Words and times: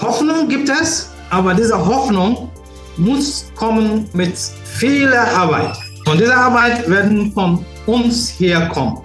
Hoffnung 0.00 0.48
gibt 0.48 0.68
es, 0.68 1.10
aber 1.30 1.54
diese 1.54 1.76
Hoffnung 1.76 2.50
muss 2.96 3.46
kommen 3.56 4.08
mit 4.12 4.36
vieler 4.64 5.26
Arbeit. 5.36 5.76
Und 6.06 6.20
diese 6.20 6.36
Arbeit 6.36 6.88
werden 6.88 7.32
von 7.32 7.64
uns 7.86 8.30
herkommen. 8.38 8.98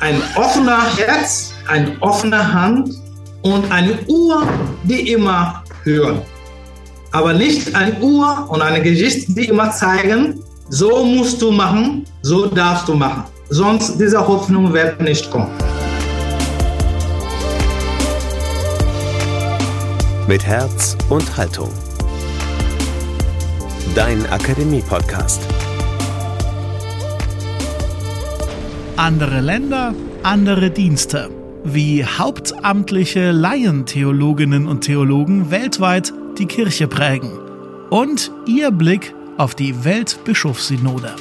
Ein 0.00 0.20
offener 0.36 0.84
Herz, 0.96 1.52
eine 1.68 1.96
offene 2.00 2.52
Hand 2.52 2.90
und 3.42 3.70
eine 3.72 3.98
Uhr, 4.06 4.46
die 4.84 5.12
immer 5.12 5.62
hören. 5.82 6.22
Aber 7.12 7.32
nicht 7.32 7.74
eine 7.74 7.98
Uhr 8.00 8.46
und 8.48 8.62
eine 8.62 8.82
Geschichte, 8.82 9.32
die 9.32 9.46
immer 9.46 9.70
zeigen, 9.70 10.42
so 10.68 11.04
musst 11.04 11.40
du 11.40 11.50
machen, 11.50 12.04
so 12.22 12.46
darfst 12.46 12.88
du 12.88 12.94
machen. 12.94 13.24
Sonst 13.48 13.98
diese 13.98 14.26
Hoffnung 14.26 14.72
wird 14.72 15.00
nicht 15.00 15.30
kommen. 15.30 15.50
Mit 20.28 20.44
Herz 20.44 20.98
und 21.08 21.36
Haltung. 21.36 21.70
Dein 23.94 24.26
Akademie-Podcast. 24.26 25.40
Andere 28.96 29.40
Länder, 29.40 29.94
andere 30.24 30.72
Dienste. 30.72 31.30
Wie 31.62 32.04
hauptamtliche 32.04 33.30
Laientheologinnen 33.30 34.66
und 34.66 34.80
Theologen 34.80 35.52
weltweit 35.52 36.12
die 36.38 36.46
Kirche 36.46 36.88
prägen. 36.88 37.30
Und 37.90 38.32
ihr 38.46 38.72
Blick 38.72 39.14
auf 39.38 39.54
die 39.54 39.84
Weltbischofssynode. 39.84 41.14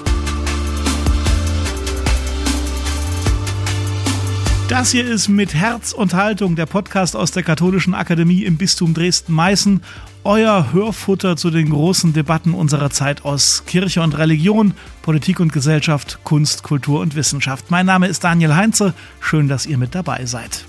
Das 4.67 4.89
hier 4.89 5.05
ist 5.05 5.27
mit 5.27 5.53
Herz 5.53 5.91
und 5.93 6.15
Haltung 6.15 6.55
der 6.55 6.65
Podcast 6.65 7.15
aus 7.15 7.29
der 7.29 7.43
Katholischen 7.43 7.93
Akademie 7.93 8.43
im 8.43 8.57
Bistum 8.57 8.95
Dresden-Meißen. 8.95 9.81
Euer 10.23 10.73
Hörfutter 10.73 11.37
zu 11.37 11.51
den 11.51 11.69
großen 11.69 12.13
Debatten 12.13 12.55
unserer 12.55 12.89
Zeit 12.89 13.23
aus 13.25 13.63
Kirche 13.67 14.01
und 14.01 14.17
Religion, 14.17 14.73
Politik 15.03 15.39
und 15.39 15.53
Gesellschaft, 15.53 16.17
Kunst, 16.23 16.63
Kultur 16.63 17.01
und 17.01 17.15
Wissenschaft. 17.15 17.69
Mein 17.69 17.85
Name 17.85 18.07
ist 18.07 18.23
Daniel 18.23 18.55
Heinze. 18.55 18.95
Schön, 19.19 19.47
dass 19.47 19.67
ihr 19.67 19.77
mit 19.77 19.93
dabei 19.93 20.25
seid. 20.25 20.65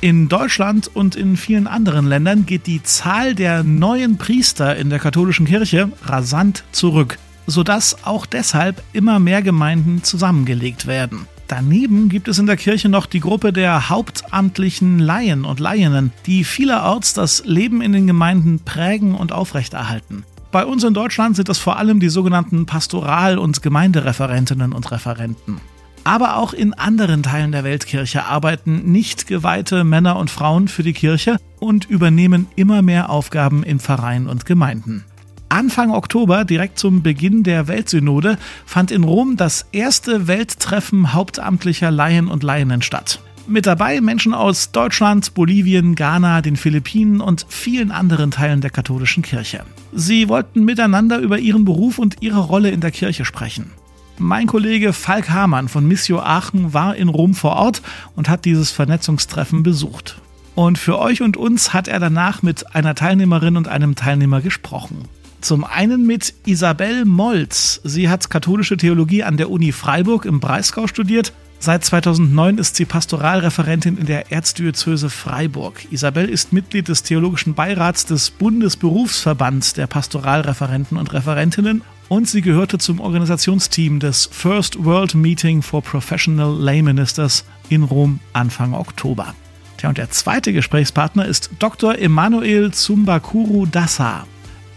In 0.00 0.28
Deutschland 0.28 0.88
und 0.96 1.14
in 1.14 1.36
vielen 1.36 1.66
anderen 1.66 2.06
Ländern 2.06 2.46
geht 2.46 2.66
die 2.66 2.82
Zahl 2.82 3.34
der 3.34 3.62
neuen 3.62 4.16
Priester 4.16 4.76
in 4.76 4.88
der 4.88 4.98
katholischen 4.98 5.44
Kirche 5.44 5.92
rasant 6.06 6.64
zurück, 6.72 7.18
sodass 7.46 8.02
auch 8.06 8.24
deshalb 8.24 8.82
immer 8.94 9.18
mehr 9.18 9.42
Gemeinden 9.42 10.02
zusammengelegt 10.02 10.86
werden. 10.86 11.28
Daneben 11.48 12.08
gibt 12.08 12.26
es 12.26 12.38
in 12.38 12.46
der 12.46 12.56
Kirche 12.56 12.88
noch 12.88 13.06
die 13.06 13.20
Gruppe 13.20 13.52
der 13.52 13.88
hauptamtlichen 13.88 14.98
Laien 14.98 15.44
und 15.44 15.60
Laienen, 15.60 16.12
die 16.26 16.42
vielerorts 16.42 17.14
das 17.14 17.44
Leben 17.44 17.80
in 17.82 17.92
den 17.92 18.08
Gemeinden 18.08 18.60
prägen 18.60 19.14
und 19.14 19.30
aufrechterhalten. 19.30 20.24
Bei 20.50 20.64
uns 20.64 20.82
in 20.82 20.94
Deutschland 20.94 21.36
sind 21.36 21.48
das 21.48 21.58
vor 21.58 21.76
allem 21.76 22.00
die 22.00 22.08
sogenannten 22.08 22.66
Pastoral- 22.66 23.38
und 23.38 23.62
Gemeindereferentinnen 23.62 24.72
und 24.72 24.90
Referenten. 24.90 25.60
Aber 26.02 26.36
auch 26.36 26.52
in 26.52 26.72
anderen 26.74 27.22
Teilen 27.22 27.52
der 27.52 27.64
Weltkirche 27.64 28.24
arbeiten 28.24 28.90
nicht 28.90 29.26
geweihte 29.26 29.84
Männer 29.84 30.16
und 30.16 30.30
Frauen 30.30 30.68
für 30.68 30.82
die 30.82 30.92
Kirche 30.92 31.36
und 31.58 31.84
übernehmen 31.84 32.46
immer 32.56 32.80
mehr 32.80 33.10
Aufgaben 33.10 33.62
in 33.62 33.80
Vereinen 33.80 34.28
und 34.28 34.46
Gemeinden. 34.46 35.04
Anfang 35.48 35.92
Oktober, 35.92 36.44
direkt 36.44 36.78
zum 36.78 37.02
Beginn 37.02 37.42
der 37.42 37.68
Weltsynode, 37.68 38.38
fand 38.64 38.90
in 38.90 39.04
Rom 39.04 39.36
das 39.36 39.66
erste 39.72 40.26
Welttreffen 40.26 41.12
hauptamtlicher 41.12 41.90
Laien 41.90 42.28
und 42.28 42.42
Laienen 42.42 42.82
statt. 42.82 43.20
Mit 43.48 43.64
dabei 43.66 44.00
Menschen 44.00 44.34
aus 44.34 44.72
Deutschland, 44.72 45.34
Bolivien, 45.34 45.94
Ghana, 45.94 46.42
den 46.42 46.56
Philippinen 46.56 47.20
und 47.20 47.46
vielen 47.48 47.92
anderen 47.92 48.32
Teilen 48.32 48.60
der 48.60 48.70
katholischen 48.70 49.22
Kirche. 49.22 49.62
Sie 49.92 50.28
wollten 50.28 50.64
miteinander 50.64 51.18
über 51.18 51.38
ihren 51.38 51.64
Beruf 51.64 51.98
und 51.98 52.16
ihre 52.20 52.40
Rolle 52.40 52.70
in 52.70 52.80
der 52.80 52.90
Kirche 52.90 53.24
sprechen. 53.24 53.70
Mein 54.18 54.48
Kollege 54.48 54.92
Falk 54.92 55.30
Hamann 55.30 55.68
von 55.68 55.86
Missio 55.86 56.18
Aachen 56.18 56.74
war 56.74 56.96
in 56.96 57.08
Rom 57.08 57.34
vor 57.34 57.52
Ort 57.52 57.82
und 58.16 58.28
hat 58.28 58.46
dieses 58.46 58.72
Vernetzungstreffen 58.72 59.62
besucht. 59.62 60.20
Und 60.56 60.78
für 60.78 60.98
euch 60.98 61.22
und 61.22 61.36
uns 61.36 61.74
hat 61.74 61.86
er 61.86 62.00
danach 62.00 62.42
mit 62.42 62.74
einer 62.74 62.94
Teilnehmerin 62.94 63.58
und 63.58 63.68
einem 63.68 63.94
Teilnehmer 63.94 64.40
gesprochen. 64.40 65.06
Zum 65.40 65.64
einen 65.64 66.06
mit 66.06 66.34
Isabel 66.44 67.04
Molz. 67.04 67.80
Sie 67.84 68.08
hat 68.08 68.30
katholische 68.30 68.76
Theologie 68.76 69.22
an 69.22 69.36
der 69.36 69.50
Uni 69.50 69.72
Freiburg 69.72 70.24
im 70.24 70.40
Breisgau 70.40 70.86
studiert. 70.86 71.32
Seit 71.58 71.84
2009 71.84 72.58
ist 72.58 72.76
sie 72.76 72.84
Pastoralreferentin 72.84 73.96
in 73.96 74.06
der 74.06 74.30
Erzdiözese 74.30 75.08
Freiburg. 75.08 75.86
Isabel 75.90 76.28
ist 76.28 76.52
Mitglied 76.52 76.88
des 76.88 77.02
Theologischen 77.02 77.54
Beirats 77.54 78.04
des 78.04 78.30
Bundesberufsverbands 78.30 79.72
der 79.72 79.86
Pastoralreferenten 79.86 80.98
und 80.98 81.12
Referentinnen 81.12 81.82
und 82.08 82.28
sie 82.28 82.42
gehörte 82.42 82.78
zum 82.78 83.00
Organisationsteam 83.00 83.98
des 84.00 84.28
First 84.30 84.84
World 84.84 85.14
Meeting 85.14 85.62
for 85.62 85.82
Professional 85.82 86.54
Lay 86.56 86.82
Ministers 86.82 87.44
in 87.68 87.82
Rom 87.82 88.20
Anfang 88.32 88.74
Oktober. 88.74 89.34
Tja, 89.78 89.88
und 89.88 89.98
der 89.98 90.10
zweite 90.10 90.52
Gesprächspartner 90.52 91.26
ist 91.26 91.50
Dr. 91.58 91.98
Emanuel 91.98 92.70
Zumbakuru 92.72 93.66
Dassa. 93.66 94.26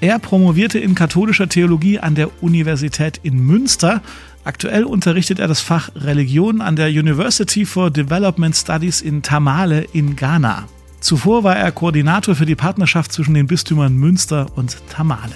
Er 0.01 0.17
promovierte 0.17 0.79
in 0.79 0.95
katholischer 0.95 1.49
Theologie 1.49 1.99
an 1.99 2.15
der 2.15 2.41
Universität 2.41 3.19
in 3.21 3.45
Münster. 3.45 4.01
Aktuell 4.45 4.85
unterrichtet 4.85 5.39
er 5.39 5.49
das 5.49 5.59
Fach 5.59 5.89
Religion 5.93 6.61
an 6.61 6.77
der 6.77 6.87
University 6.87 7.65
for 7.65 7.91
Development 7.91 8.55
Studies 8.55 9.01
in 9.01 9.21
Tamale 9.21 9.81
in 9.91 10.15
Ghana. 10.15 10.67
Zuvor 11.01 11.43
war 11.43 11.57
er 11.57 11.73
Koordinator 11.73 12.35
für 12.35 12.45
die 12.45 12.55
Partnerschaft 12.55 13.11
zwischen 13.11 13.33
den 13.33 13.47
Bistümern 13.47 13.95
Münster 13.95 14.47
und 14.55 14.77
Tamale. 14.89 15.35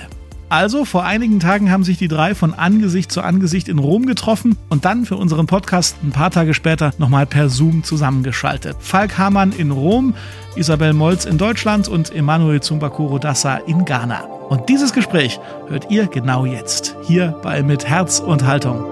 Also, 0.53 0.85
vor 0.85 1.03
einigen 1.03 1.39
Tagen 1.39 1.71
haben 1.71 1.83
sich 1.83 1.97
die 1.97 2.07
drei 2.07 2.35
von 2.35 2.53
Angesicht 2.53 3.11
zu 3.11 3.21
Angesicht 3.21 3.67
in 3.67 3.79
Rom 3.79 4.05
getroffen 4.05 4.55
und 4.69 4.85
dann 4.85 5.05
für 5.05 5.15
unseren 5.15 5.47
Podcast 5.47 5.97
ein 6.03 6.11
paar 6.11 6.29
Tage 6.29 6.53
später 6.53 6.93
nochmal 6.99 7.25
per 7.25 7.49
Zoom 7.49 7.83
zusammengeschaltet. 7.83 8.77
Falk 8.79 9.17
Hamann 9.17 9.51
in 9.51 9.71
Rom, 9.71 10.13
Isabel 10.55 10.93
Molz 10.93 11.25
in 11.25 11.37
Deutschland 11.37 11.87
und 11.87 12.13
Emanuel 12.13 12.61
Zumbakuro 12.61 13.17
Dassa 13.17 13.57
in 13.57 13.85
Ghana. 13.85 14.23
Und 14.49 14.69
dieses 14.69 14.93
Gespräch 14.93 15.39
hört 15.67 15.89
ihr 15.89 16.05
genau 16.07 16.45
jetzt, 16.45 16.95
hier 17.03 17.35
bei 17.41 17.63
Mit 17.63 17.87
Herz 17.87 18.19
und 18.19 18.45
Haltung. 18.45 18.83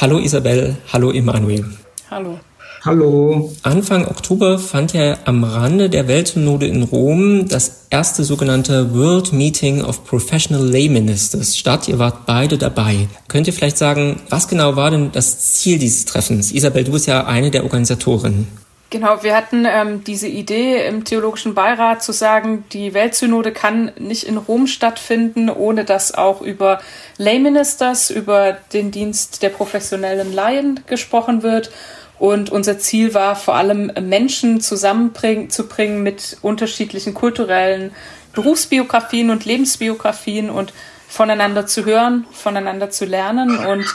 Hallo 0.00 0.18
Isabel, 0.18 0.76
hallo 0.92 1.10
Emanuel. 1.10 1.64
Hallo. 2.10 2.38
Hallo. 2.86 3.50
Anfang 3.62 4.06
Oktober 4.08 4.58
fand 4.58 4.92
ja 4.92 5.16
am 5.24 5.42
Rande 5.42 5.88
der 5.88 6.06
Weltsynode 6.06 6.66
in 6.66 6.82
Rom 6.82 7.48
das 7.48 7.86
erste 7.88 8.24
sogenannte 8.24 8.94
World 8.94 9.32
Meeting 9.32 9.82
of 9.82 10.04
Professional 10.04 10.62
Lay 10.62 10.90
Ministers 10.90 11.56
statt. 11.56 11.88
Ihr 11.88 11.98
wart 11.98 12.26
beide 12.26 12.58
dabei. 12.58 13.08
Könnt 13.28 13.46
ihr 13.46 13.54
vielleicht 13.54 13.78
sagen, 13.78 14.20
was 14.28 14.48
genau 14.48 14.76
war 14.76 14.90
denn 14.90 15.12
das 15.12 15.54
Ziel 15.54 15.78
dieses 15.78 16.04
Treffens? 16.04 16.52
Isabel, 16.52 16.84
du 16.84 16.92
bist 16.92 17.06
ja 17.06 17.24
eine 17.24 17.50
der 17.50 17.64
Organisatorinnen. 17.64 18.48
Genau, 18.90 19.22
wir 19.22 19.34
hatten 19.34 19.66
ähm, 19.66 20.04
diese 20.04 20.28
Idee 20.28 20.86
im 20.86 21.04
Theologischen 21.04 21.54
Beirat 21.54 22.02
zu 22.02 22.12
sagen, 22.12 22.64
die 22.72 22.92
Weltsynode 22.92 23.50
kann 23.50 23.92
nicht 23.98 24.24
in 24.24 24.36
Rom 24.36 24.66
stattfinden, 24.66 25.48
ohne 25.48 25.86
dass 25.86 26.12
auch 26.12 26.42
über 26.42 26.80
Lay 27.16 27.38
Ministers, 27.38 28.10
über 28.10 28.58
den 28.74 28.90
Dienst 28.90 29.42
der 29.42 29.48
professionellen 29.48 30.34
Laien 30.34 30.80
gesprochen 30.86 31.42
wird 31.42 31.70
und 32.18 32.50
unser 32.50 32.78
Ziel 32.78 33.14
war 33.14 33.36
vor 33.36 33.56
allem, 33.56 33.92
Menschen 34.00 34.60
zusammenzubringen 34.60 36.02
mit 36.02 36.38
unterschiedlichen 36.42 37.14
kulturellen 37.14 37.92
Berufsbiografien 38.32 39.30
und 39.30 39.44
Lebensbiografien 39.44 40.50
und 40.50 40.72
voneinander 41.08 41.66
zu 41.66 41.84
hören, 41.84 42.26
voneinander 42.32 42.90
zu 42.90 43.04
lernen 43.04 43.58
und 43.58 43.86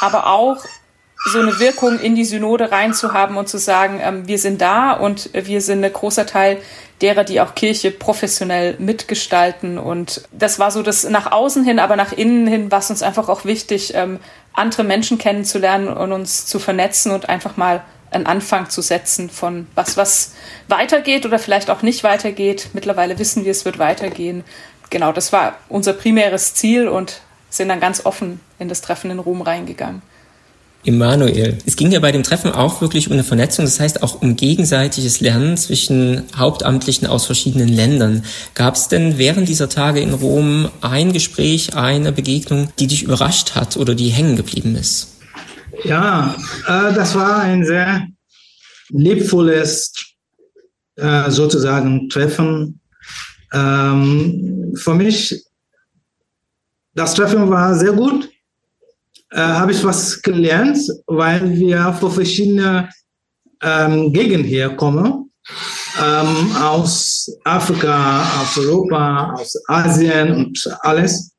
aber 0.00 0.26
auch 0.26 0.64
so 1.24 1.38
eine 1.38 1.58
Wirkung 1.60 2.00
in 2.00 2.16
die 2.16 2.24
Synode 2.24 2.72
reinzuhaben 2.72 3.36
und 3.36 3.48
zu 3.48 3.58
sagen, 3.58 4.00
ähm, 4.02 4.26
wir 4.26 4.38
sind 4.38 4.60
da 4.60 4.92
und 4.92 5.30
wir 5.32 5.60
sind 5.60 5.84
ein 5.84 5.92
großer 5.92 6.26
Teil 6.26 6.58
derer, 7.02 7.24
die 7.24 7.40
auch 7.40 7.54
Kirche 7.54 7.90
professionell 7.90 8.76
mitgestalten. 8.78 9.78
Und 9.78 10.22
das 10.32 10.58
war 10.58 10.70
so 10.70 10.82
das 10.82 11.04
nach 11.04 11.30
außen 11.30 11.64
hin, 11.64 11.78
aber 11.78 11.96
nach 11.96 12.12
innen 12.12 12.46
hin 12.46 12.70
war 12.70 12.78
es 12.78 12.90
uns 12.90 13.02
einfach 13.02 13.28
auch 13.28 13.44
wichtig, 13.44 13.92
ähm, 13.94 14.20
andere 14.54 14.84
Menschen 14.84 15.18
kennenzulernen 15.18 15.88
und 15.88 16.12
uns 16.12 16.46
zu 16.46 16.58
vernetzen 16.58 17.12
und 17.12 17.28
einfach 17.28 17.56
mal 17.56 17.82
einen 18.10 18.26
Anfang 18.26 18.68
zu 18.68 18.82
setzen 18.82 19.30
von 19.30 19.66
was, 19.74 19.96
was 19.96 20.34
weitergeht 20.68 21.24
oder 21.26 21.38
vielleicht 21.38 21.70
auch 21.70 21.82
nicht 21.82 22.04
weitergeht. 22.04 22.68
Mittlerweile 22.74 23.18
wissen 23.18 23.44
wir, 23.44 23.50
es 23.50 23.64
wird 23.64 23.78
weitergehen. 23.78 24.44
Genau, 24.90 25.12
das 25.12 25.32
war 25.32 25.56
unser 25.68 25.94
primäres 25.94 26.54
Ziel 26.54 26.88
und 26.88 27.22
sind 27.48 27.68
dann 27.68 27.80
ganz 27.80 28.04
offen 28.04 28.40
in 28.58 28.68
das 28.68 28.82
Treffen 28.82 29.10
in 29.10 29.18
Rom 29.18 29.42
reingegangen. 29.42 30.02
Emanuel. 30.84 31.58
Es 31.64 31.76
ging 31.76 31.92
ja 31.92 32.00
bei 32.00 32.10
dem 32.10 32.22
Treffen 32.22 32.50
auch 32.50 32.80
wirklich 32.80 33.06
um 33.06 33.12
eine 33.12 33.24
Vernetzung, 33.24 33.64
das 33.64 33.78
heißt 33.78 34.02
auch 34.02 34.20
um 34.20 34.36
gegenseitiges 34.36 35.20
Lernen 35.20 35.56
zwischen 35.56 36.24
Hauptamtlichen 36.36 37.06
aus 37.06 37.26
verschiedenen 37.26 37.68
Ländern. 37.68 38.24
Gab 38.54 38.74
es 38.74 38.88
denn 38.88 39.18
während 39.18 39.48
dieser 39.48 39.68
Tage 39.68 40.00
in 40.00 40.12
Rom 40.12 40.68
ein 40.80 41.12
Gespräch, 41.12 41.76
eine 41.76 42.12
Begegnung, 42.12 42.68
die 42.78 42.88
dich 42.88 43.04
überrascht 43.04 43.54
hat 43.54 43.76
oder 43.76 43.94
die 43.94 44.08
hängen 44.08 44.36
geblieben 44.36 44.74
ist? 44.74 45.18
Ja, 45.84 46.34
äh, 46.66 46.92
das 46.94 47.14
war 47.14 47.40
ein 47.40 47.64
sehr 47.64 48.06
lebvolles 48.90 49.92
äh, 50.96 51.30
sozusagen 51.30 52.08
Treffen. 52.08 52.80
Ähm, 53.52 54.72
für 54.74 54.94
mich, 54.94 55.44
das 56.94 57.14
Treffen 57.14 57.48
war 57.48 57.74
sehr 57.74 57.92
gut. 57.92 58.31
Äh, 59.32 59.40
Habe 59.40 59.72
ich 59.72 59.82
was 59.82 60.20
gelernt, 60.20 60.78
weil 61.06 61.50
wir 61.58 61.92
von 61.94 62.12
verschiedenen 62.12 62.88
ähm, 63.62 64.12
Gegenden 64.12 64.44
hier 64.44 64.70
kommen. 64.76 65.30
Ähm, 66.00 66.56
aus 66.56 67.30
Afrika, 67.44 68.22
aus 68.40 68.58
Europa, 68.58 69.34
aus 69.34 69.54
Asien 69.68 70.32
und 70.32 70.78
alles. 70.82 71.32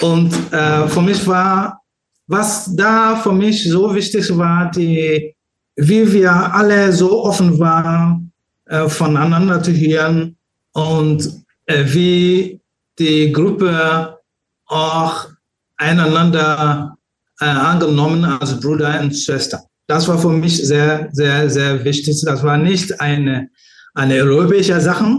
Und 0.00 0.32
äh, 0.52 0.86
für 0.88 1.02
mich 1.02 1.26
war, 1.26 1.80
was 2.26 2.74
da 2.74 3.16
für 3.16 3.32
mich 3.32 3.68
so 3.68 3.94
wichtig 3.94 4.36
war, 4.36 4.70
die, 4.70 5.34
wie 5.76 6.12
wir 6.12 6.32
alle 6.32 6.92
so 6.92 7.24
offen 7.24 7.58
waren, 7.58 8.32
äh, 8.66 8.88
voneinander 8.88 9.62
zu 9.62 9.72
hören 9.72 10.36
und 10.72 11.44
äh, 11.66 11.84
wie 11.86 12.60
die 12.98 13.32
Gruppe 13.32 14.18
auch 14.66 15.28
einander 15.76 16.96
äh, 17.42 17.44
angenommen 17.44 18.24
als 18.24 18.58
Bruder 18.60 19.00
und 19.00 19.16
Schwester. 19.16 19.64
Das 19.88 20.06
war 20.06 20.18
für 20.18 20.30
mich 20.30 20.56
sehr, 20.64 21.08
sehr, 21.12 21.50
sehr 21.50 21.84
wichtig. 21.84 22.22
Das 22.24 22.42
war 22.42 22.56
nicht 22.56 23.00
eine, 23.00 23.48
eine 23.94 24.14
europäische 24.14 24.80
Sache, 24.80 25.18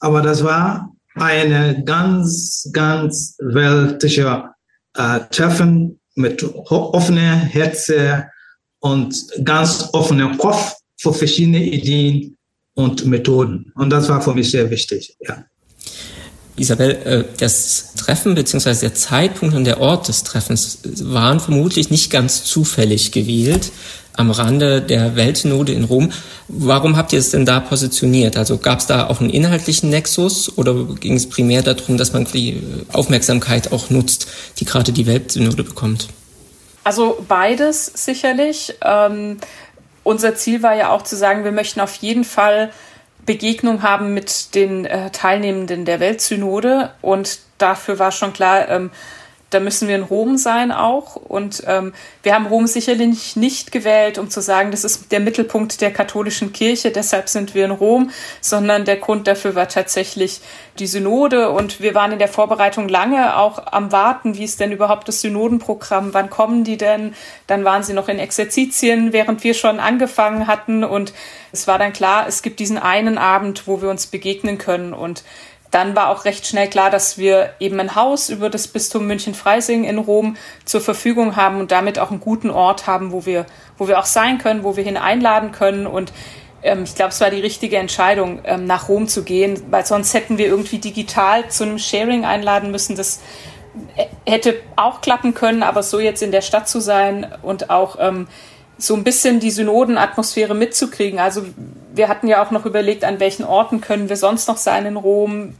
aber 0.00 0.20
das 0.20 0.42
war 0.42 0.92
eine 1.14 1.82
ganz, 1.84 2.68
ganz 2.72 3.36
weltliche 3.38 4.50
äh, 4.94 5.20
Treffen 5.30 6.00
mit 6.16 6.42
offenen 6.70 7.38
Herzen 7.38 8.24
und 8.80 9.14
ganz 9.44 9.88
offenem 9.92 10.36
Kopf 10.38 10.74
für 10.98 11.12
verschiedene 11.12 11.62
Ideen 11.64 12.36
und 12.74 13.06
Methoden. 13.06 13.72
Und 13.76 13.90
das 13.90 14.08
war 14.08 14.20
für 14.20 14.34
mich 14.34 14.50
sehr 14.50 14.68
wichtig. 14.70 15.16
Ja. 15.20 15.44
Isabel, 16.56 16.90
äh, 17.04 17.24
das 17.38 17.94
Treffen 17.96 18.34
bzw. 18.34 18.74
der 18.80 18.94
Zeitpunkt 18.94 19.54
und 19.54 19.64
der 19.64 19.80
Ort 19.80 20.08
des 20.08 20.24
Treffens 20.24 20.78
waren 21.02 21.40
vermutlich 21.40 21.90
nicht 21.90 22.10
ganz 22.10 22.44
zufällig 22.44 23.12
gewählt 23.12 23.72
am 24.16 24.30
Rande 24.30 24.82
der 24.82 25.16
Weltsynode 25.16 25.72
in 25.72 25.84
Rom. 25.84 26.12
Warum 26.48 26.96
habt 26.96 27.12
ihr 27.12 27.18
es 27.18 27.30
denn 27.30 27.46
da 27.46 27.60
positioniert? 27.60 28.36
Also 28.36 28.58
gab 28.58 28.80
es 28.80 28.86
da 28.86 29.06
auch 29.06 29.20
einen 29.20 29.30
inhaltlichen 29.30 29.88
Nexus 29.88 30.58
oder 30.58 30.74
ging 30.98 31.14
es 31.14 31.28
primär 31.28 31.62
darum, 31.62 31.96
dass 31.96 32.12
man 32.12 32.26
die 32.26 32.62
Aufmerksamkeit 32.92 33.72
auch 33.72 33.88
nutzt, 33.90 34.26
die 34.58 34.64
gerade 34.64 34.92
die 34.92 35.06
Weltsynode 35.06 35.64
bekommt? 35.64 36.08
Also 36.84 37.24
beides 37.28 37.86
sicherlich. 37.94 38.74
Ähm, 38.84 39.38
unser 40.02 40.34
Ziel 40.34 40.62
war 40.62 40.74
ja 40.74 40.90
auch 40.90 41.02
zu 41.02 41.16
sagen, 41.16 41.44
wir 41.44 41.52
möchten 41.52 41.80
auf 41.80 41.94
jeden 41.96 42.24
Fall 42.24 42.70
Begegnung 43.30 43.84
haben 43.84 44.12
mit 44.12 44.56
den 44.56 44.84
äh, 44.86 45.10
Teilnehmenden 45.10 45.84
der 45.84 46.00
Weltsynode. 46.00 46.90
Und 47.00 47.38
dafür 47.58 48.00
war 48.00 48.10
schon 48.10 48.32
klar, 48.32 48.68
ähm, 48.68 48.90
da 49.50 49.60
müssen 49.60 49.88
wir 49.88 49.96
in 49.96 50.02
Rom 50.02 50.36
sein 50.36 50.72
auch. 50.72 51.16
Und 51.16 51.64
ähm, 51.66 51.92
wir 52.22 52.34
haben 52.34 52.46
Rom 52.46 52.66
sicherlich 52.66 53.36
nicht 53.36 53.72
gewählt, 53.72 54.18
um 54.18 54.30
zu 54.30 54.40
sagen, 54.40 54.70
das 54.70 54.84
ist 54.84 55.12
der 55.12 55.20
Mittelpunkt 55.20 55.80
der 55.80 55.92
katholischen 55.92 56.52
Kirche, 56.52 56.90
deshalb 56.90 57.28
sind 57.28 57.54
wir 57.54 57.64
in 57.64 57.70
Rom, 57.72 58.10
sondern 58.40 58.84
der 58.84 58.96
Grund 58.96 59.26
dafür 59.26 59.54
war 59.54 59.68
tatsächlich 59.68 60.40
die 60.78 60.86
Synode. 60.86 61.50
Und 61.50 61.80
wir 61.80 61.94
waren 61.94 62.12
in 62.12 62.18
der 62.18 62.28
Vorbereitung 62.28 62.88
lange 62.88 63.36
auch 63.36 63.66
am 63.72 63.92
Warten, 63.92 64.36
wie 64.36 64.44
ist 64.44 64.60
denn 64.60 64.72
überhaupt 64.72 65.08
das 65.08 65.20
Synodenprogramm, 65.20 66.14
wann 66.14 66.30
kommen 66.30 66.64
die 66.64 66.76
denn? 66.76 67.14
Dann 67.46 67.64
waren 67.64 67.82
sie 67.82 67.92
noch 67.92 68.08
in 68.08 68.18
Exerzitien, 68.18 69.12
während 69.12 69.42
wir 69.42 69.54
schon 69.54 69.80
angefangen 69.80 70.46
hatten. 70.46 70.84
Und 70.84 71.12
es 71.52 71.66
war 71.66 71.78
dann 71.78 71.92
klar, 71.92 72.26
es 72.28 72.42
gibt 72.42 72.60
diesen 72.60 72.78
einen 72.78 73.18
Abend, 73.18 73.66
wo 73.66 73.82
wir 73.82 73.90
uns 73.90 74.06
begegnen 74.06 74.58
können. 74.58 74.94
Und 74.94 75.24
dann 75.70 75.94
war 75.94 76.08
auch 76.08 76.24
recht 76.24 76.46
schnell 76.46 76.68
klar, 76.68 76.90
dass 76.90 77.16
wir 77.16 77.54
eben 77.60 77.78
ein 77.78 77.94
Haus 77.94 78.28
über 78.28 78.50
das 78.50 78.66
Bistum 78.66 79.06
München-Freising 79.06 79.84
in 79.84 79.98
Rom 79.98 80.36
zur 80.64 80.80
Verfügung 80.80 81.36
haben 81.36 81.60
und 81.60 81.70
damit 81.70 81.98
auch 81.98 82.10
einen 82.10 82.20
guten 82.20 82.50
Ort 82.50 82.86
haben, 82.86 83.12
wo 83.12 83.24
wir, 83.24 83.46
wo 83.78 83.86
wir 83.86 83.98
auch 83.98 84.06
sein 84.06 84.38
können, 84.38 84.64
wo 84.64 84.76
wir 84.76 84.82
hin 84.82 84.96
einladen 84.96 85.52
können. 85.52 85.86
Und 85.86 86.12
ähm, 86.62 86.82
ich 86.82 86.94
glaube, 86.96 87.10
es 87.10 87.20
war 87.20 87.30
die 87.30 87.40
richtige 87.40 87.76
Entscheidung, 87.76 88.40
ähm, 88.44 88.64
nach 88.64 88.88
Rom 88.88 89.06
zu 89.06 89.22
gehen, 89.22 89.62
weil 89.70 89.86
sonst 89.86 90.12
hätten 90.12 90.38
wir 90.38 90.46
irgendwie 90.46 90.78
digital 90.78 91.48
zu 91.48 91.64
einem 91.64 91.78
Sharing 91.78 92.24
einladen 92.24 92.72
müssen. 92.72 92.96
Das 92.96 93.20
äh, 93.96 94.06
hätte 94.26 94.56
auch 94.74 95.00
klappen 95.00 95.34
können, 95.34 95.62
aber 95.62 95.84
so 95.84 96.00
jetzt 96.00 96.22
in 96.22 96.32
der 96.32 96.42
Stadt 96.42 96.68
zu 96.68 96.80
sein 96.80 97.32
und 97.42 97.70
auch 97.70 97.96
ähm, 98.00 98.26
so 98.80 98.94
ein 98.94 99.04
bisschen 99.04 99.40
die 99.40 99.50
Synodenatmosphäre 99.50 100.54
mitzukriegen. 100.54 101.18
Also 101.18 101.44
wir 101.92 102.08
hatten 102.08 102.28
ja 102.28 102.44
auch 102.44 102.50
noch 102.50 102.66
überlegt, 102.66 103.04
an 103.04 103.20
welchen 103.20 103.44
Orten 103.44 103.80
können 103.80 104.08
wir 104.08 104.16
sonst 104.16 104.48
noch 104.48 104.56
sein 104.56 104.86
in 104.86 104.96
Rom. 104.96 105.54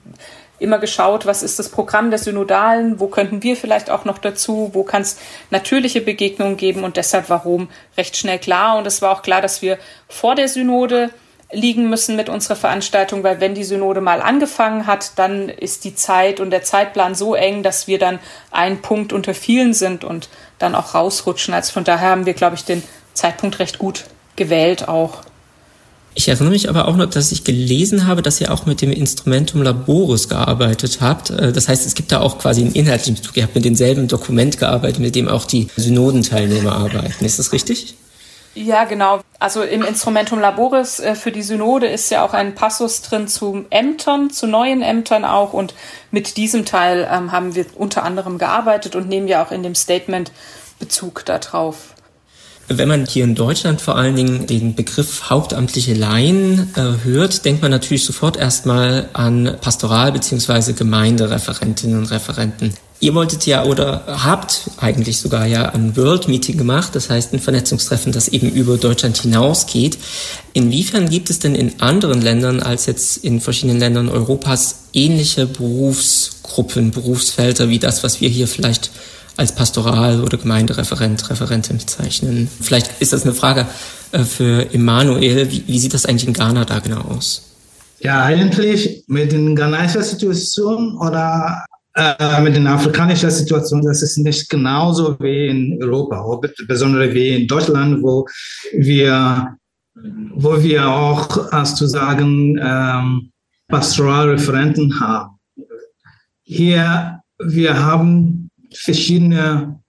Immer 0.59 0.79
geschaut, 0.79 1.25
was 1.25 1.43
ist 1.43 1.59
das 1.59 1.71
Programm 1.71 2.11
der 2.11 2.19
Synodalen, 2.19 3.01
wo 3.01 3.07
könnten 3.07 3.43
wir 3.43 3.57
vielleicht 3.57 3.89
auch 3.89 4.05
noch 4.05 4.19
dazu, 4.19 4.71
wo 4.75 4.83
kann 4.83 5.03
es 5.03 5.19
natürliche 5.49 6.03
Begegnungen 6.03 6.59
geben 6.59 6.85
und 6.85 6.99
deshalb 6.99 7.31
war 7.31 7.43
Rom 7.43 7.71
recht 7.97 8.17
schnell 8.17 8.39
klar 8.39 8.77
und 8.77 8.87
es 8.87 9.01
war 9.01 9.13
auch 9.13 9.23
klar, 9.23 9.41
dass 9.41 9.63
wir 9.63 9.79
vor 10.07 10.35
der 10.35 10.49
Synode 10.49 11.11
liegen 11.53 11.89
müssen 11.89 12.17
mit 12.17 12.29
unserer 12.29 12.57
Veranstaltung, 12.57 13.25
weil 13.25 13.41
wenn 13.41 13.55
die 13.55 13.65
Synode 13.65 14.01
mal 14.01 14.23
angefangen 14.23 14.87
hat, 14.87 15.19
dann 15.19 15.49
ist 15.49 15.85
die 15.85 15.95
Zeit 15.95 16.41
und 16.41 16.51
der 16.51 16.63
Zeitplan 16.63 17.15
so 17.15 17.35
eng, 17.35 17.63
dass 17.63 17.87
wir 17.87 17.99
dann 17.99 18.19
ein 18.51 18.83
Punkt 18.83 19.13
unter 19.13 19.35
vielen 19.35 19.75
sind 19.75 20.05
und 20.05 20.29
dann 20.59 20.75
auch 20.75 20.95
rausrutschen. 20.95 21.55
Also 21.55 21.73
von 21.73 21.85
daher 21.85 22.11
haben 22.11 22.27
wir, 22.27 22.35
glaube 22.35 22.55
ich, 22.55 22.65
den 22.65 22.83
Zeitpunkt 23.15 23.59
recht 23.59 23.79
gut 23.79 24.05
gewählt 24.37 24.89
auch. 24.89 25.23
Ich 26.15 26.29
erinnere 26.29 26.51
mich 26.51 26.69
aber 26.69 26.89
auch 26.89 26.97
noch, 26.97 27.07
dass 27.07 27.31
ich 27.31 27.45
gelesen 27.45 28.07
habe, 28.07 28.21
dass 28.21 28.41
ihr 28.41 28.53
auch 28.53 28.67
mit 28.67 28.83
dem 28.83 28.91
Instrumentum 28.91 29.63
Laboris 29.63 30.29
gearbeitet 30.29 30.99
habt. 31.01 31.31
Äh, 31.31 31.53
das 31.53 31.69
heißt, 31.69 31.87
es 31.87 31.95
gibt 31.95 32.11
da 32.13 32.21
auch 32.21 32.39
quasi 32.39 32.63
einen 32.63 32.73
inhaltlichen 32.73 33.15
Bezug. 33.15 33.37
Ihr 33.37 33.45
habt 33.45 33.55
mit 33.55 33.65
demselben 33.65 34.09
Dokument 34.09 34.59
gearbeitet, 34.59 34.99
mit 34.99 35.15
dem 35.15 35.29
auch 35.29 35.45
die 35.45 35.69
Synodenteilnehmer 35.77 36.73
arbeiten. 36.73 37.25
Ist 37.25 37.39
das 37.39 37.53
richtig? 37.53 37.95
Ja, 38.55 38.85
genau. 38.85 39.21
Also 39.39 39.63
im 39.63 39.85
Instrumentum 39.85 40.41
Laboris 40.41 40.99
äh, 40.99 41.15
für 41.15 41.31
die 41.31 41.43
Synode 41.43 41.87
ist 41.87 42.11
ja 42.11 42.25
auch 42.25 42.35
ein 42.35 42.57
Passus 42.57 43.03
drin 43.03 43.29
zu 43.29 43.65
Ämtern, 43.71 44.31
zu 44.31 44.49
neuen 44.49 44.83
Ämtern 44.83 45.25
auch. 45.25 45.53
Und 45.53 45.75
mit 46.11 46.37
diesem 46.37 46.65
Teil 46.65 47.09
ähm, 47.11 47.31
haben 47.31 47.55
wir 47.55 47.67
unter 47.77 48.03
anderem 48.03 48.39
gearbeitet 48.39 48.97
und 48.97 49.09
nehmen 49.09 49.29
ja 49.29 49.45
auch 49.45 49.53
in 49.53 49.63
dem 49.63 49.77
Statement 49.77 50.33
Bezug 50.81 51.25
darauf. 51.25 51.95
Wenn 52.73 52.87
man 52.87 53.05
hier 53.05 53.25
in 53.25 53.35
Deutschland 53.35 53.81
vor 53.81 53.97
allen 53.97 54.15
Dingen 54.15 54.47
den 54.47 54.77
Begriff 54.77 55.29
hauptamtliche 55.29 55.93
Laien 55.93 56.73
äh, 56.77 57.05
hört, 57.05 57.45
denkt 57.45 57.63
man 57.63 57.73
natürlich 57.73 58.05
sofort 58.05 58.37
erstmal 58.37 59.09
an 59.13 59.57
Pastoral- 59.61 60.13
bzw. 60.13 60.75
Gemeindereferentinnen 60.75 61.99
und 61.99 62.11
Referenten. 62.13 62.73
Ihr 63.01 63.15
wolltet 63.15 63.45
ja 63.47 63.65
oder 63.65 64.05
habt 64.07 64.71
eigentlich 64.77 65.19
sogar 65.19 65.47
ja 65.47 65.71
ein 65.71 65.97
World 65.97 66.29
Meeting 66.29 66.59
gemacht, 66.59 66.95
das 66.95 67.11
heißt 67.11 67.33
ein 67.33 67.41
Vernetzungstreffen, 67.41 68.13
das 68.13 68.29
eben 68.29 68.49
über 68.51 68.77
Deutschland 68.77 69.19
hinausgeht. 69.19 69.99
Inwiefern 70.53 71.09
gibt 71.09 71.29
es 71.29 71.41
denn 71.41 71.57
in 71.57 71.81
anderen 71.81 72.23
Ländern 72.23 72.61
als 72.61 72.87
jetzt 72.87 73.17
in 73.17 73.41
verschiedenen 73.41 73.81
Ländern 73.81 74.09
Europas 74.09 74.85
ähnliche 74.93 75.47
Berufsgruppen, 75.47 76.93
Berufsfelder 76.93 77.69
wie 77.69 77.81
das, 77.81 78.05
was 78.05 78.21
wir 78.21 78.29
hier 78.29 78.47
vielleicht 78.47 78.93
als 79.41 79.55
Pastoral- 79.55 80.21
oder 80.23 80.37
Gemeindereferent, 80.37 81.31
Referentin 81.31 81.79
bezeichnen. 81.79 82.47
Vielleicht 82.61 83.01
ist 83.01 83.15
das 83.15 83.25
eine 83.25 83.33
Frage 83.33 83.67
äh, 84.13 84.23
für 84.23 84.73
Emanuel. 84.75 85.51
Wie, 85.51 85.65
wie 85.67 85.79
sieht 85.79 85.95
das 85.95 86.05
eigentlich 86.05 86.27
in 86.29 86.35
Ghana 86.35 86.67
da 86.67 86.79
genau 86.79 87.01
aus? 87.01 87.57
Ja, 88.01 88.23
eigentlich 88.23 89.03
mit 89.09 89.33
den 89.33 89.57
ghanaischen 89.57 90.03
Situation 90.03 90.97
oder 90.99 91.65
äh, 91.95 92.41
mit 92.43 92.55
den 92.55 92.67
afrikanischen 92.67 93.31
Situation, 93.31 93.83
das 93.83 94.03
ist 94.03 94.19
nicht 94.19 94.49
genauso 94.51 95.17
wie 95.21 95.47
in 95.47 95.83
Europa, 95.83 96.39
besonders 96.69 97.15
wie 97.15 97.41
in 97.41 97.49
Deutschland, 97.49 98.03
wo 98.03 98.27
wir, 98.75 99.57
wo 100.35 100.63
wir 100.63 100.87
auch, 100.87 101.51
als 101.51 101.75
zu 101.77 101.87
sagen, 101.87 102.61
ähm, 102.63 103.31
Pastoralreferenten 103.69 105.01
haben. 105.01 105.31
Hier, 106.43 107.21
wir 107.39 107.83
haben 107.83 108.40
verschiedene, 108.75 109.81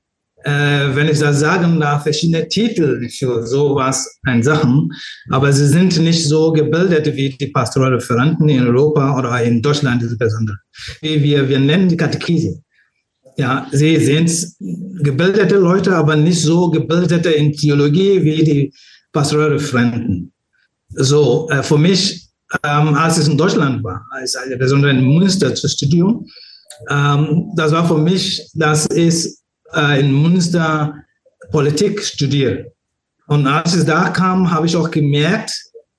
äh, 0.44 0.96
wenn 0.96 1.08
ich 1.08 1.20
das 1.20 1.40
sagen 1.40 1.80
darf, 1.80 2.04
verschiedene 2.04 2.48
Titel 2.48 3.08
für 3.10 3.46
sowas 3.46 4.20
ein 4.24 4.42
Sachen, 4.42 4.92
aber 5.30 5.52
sie 5.52 5.68
sind 5.68 6.00
nicht 6.00 6.28
so 6.28 6.52
gebildet 6.52 7.16
wie 7.16 7.30
die 7.30 7.48
Pastoralreferenten 7.48 8.50
in 8.50 8.68
Europa 8.68 9.18
oder 9.18 9.44
in 9.44 9.62
Deutschland 9.62 10.02
insbesondere. 10.02 10.58
Wie 11.02 11.22
wir, 11.22 11.48
wir 11.48 11.60
nennen 11.60 11.90
die 11.90 11.98
Katechese. 11.98 12.62
Ja, 13.38 13.68
sie 13.72 13.98
sind 13.98 14.30
gebildete 15.04 15.56
Leute, 15.56 15.96
aber 15.96 16.16
nicht 16.16 16.42
so 16.42 16.70
gebildete 16.70 17.32
in 17.32 17.54
Theologie 17.54 18.22
wie 18.24 18.44
die 18.44 18.74
Pastoralreferenten. 19.14 20.32
So, 20.90 21.48
äh, 21.50 21.64
für 21.64 21.78
mich, 21.78 22.28
ähm, 22.64 22.94
als 22.96 23.18
es 23.18 23.28
in 23.28 23.38
Deutschland 23.38 23.84
war, 23.84 24.06
als 24.12 24.38
besonders 24.60 24.92
in 24.92 25.06
Münster 25.06 25.56
zu 25.56 25.68
studieren, 25.70 26.26
ähm, 26.90 27.52
das 27.56 27.72
war 27.72 27.88
für 27.88 27.98
mich, 27.98 28.50
das 28.54 28.86
ist 28.88 29.44
äh, 29.74 30.00
in 30.00 30.22
Münster 30.22 30.96
Politik 31.52 32.02
studieren. 32.02 32.66
Und 33.28 33.48
als 33.48 33.76
ich 33.76 33.86
da 33.86 34.10
kam, 34.10 34.50
habe 34.52 34.66
ich 34.66 34.76
auch 34.76 34.90
gemerkt, 34.92 35.52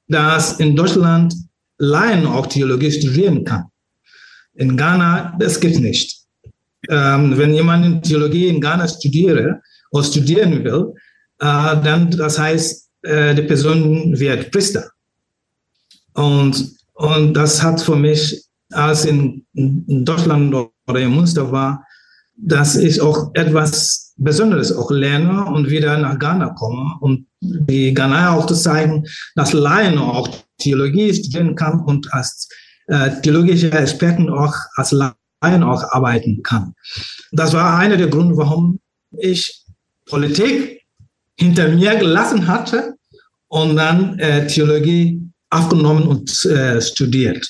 dass 0.09 0.61
in 0.61 0.77
Deutschland 0.77 1.35
Laien 1.79 2.27
auch 2.27 2.47
Theologie 2.47 2.93
studieren 2.93 3.45
kann. 3.45 3.65
In 4.55 4.77
Ghana, 4.77 5.37
das 5.39 5.59
gibt 5.59 5.79
nicht. 5.81 6.23
Ähm, 6.89 7.37
wenn 7.39 7.55
jemand 7.55 8.05
Theologie 8.05 8.49
in 8.49 8.61
Ghana 8.61 8.89
studiere 8.89 9.61
oder 9.91 10.05
studieren 10.05 10.65
will, 10.65 10.93
äh, 11.39 11.77
dann 11.83 12.11
das 12.11 12.39
heißt, 12.39 12.91
äh, 13.03 13.35
die 13.35 13.43
Person 13.43 14.19
wird 14.19 14.51
Priester. 14.51 14.91
Und, 16.15 16.77
und 16.95 17.35
das 17.35 17.63
hat 17.63 17.81
für 17.81 17.97
mich, 17.97 18.45
als 18.73 19.05
in, 19.05 19.45
in 19.55 20.05
Deutschland 20.05 20.55
oder 20.87 21.01
in 21.01 21.15
Münster 21.15 21.51
war, 21.51 21.85
dass 22.37 22.77
ich 22.77 23.01
auch 23.01 23.31
etwas 23.35 24.15
Besonderes 24.17 24.73
auch 24.73 24.91
lerne 24.91 25.47
und 25.47 25.71
wieder 25.71 25.97
nach 25.99 26.19
Ghana 26.19 26.51
komme 26.51 26.97
und 27.01 27.27
die 27.41 27.93
Ghanaer 27.93 28.33
auch 28.33 28.47
zu 28.47 28.55
zeigen, 28.55 29.05
dass 29.35 29.53
Laien 29.53 29.99
auch 29.99 30.29
Theologie 30.59 31.13
studieren 31.13 31.55
kann 31.55 31.81
und 31.81 32.13
als 32.13 32.49
äh, 32.87 33.21
theologische 33.23 33.73
Experten 33.73 34.29
auch 34.31 34.55
als 34.77 34.93
Laien 34.93 35.63
auch 35.63 35.83
arbeiten 35.93 36.43
kann. 36.43 36.75
Das 37.33 37.53
war 37.53 37.79
einer 37.79 37.97
der 37.97 38.09
Gründe, 38.09 38.37
warum 38.37 38.81
ich 39.19 39.65
Politik 40.07 40.83
hinter 41.37 41.69
mir 41.69 41.97
gelassen 41.97 42.47
hatte 42.47 42.95
und 43.49 43.77
dann 43.77 44.19
äh, 44.19 44.47
Theologie 44.47 45.21
aufgenommen 45.51 46.05
und 46.05 46.45
äh, 46.47 46.81
studiert. 46.81 47.47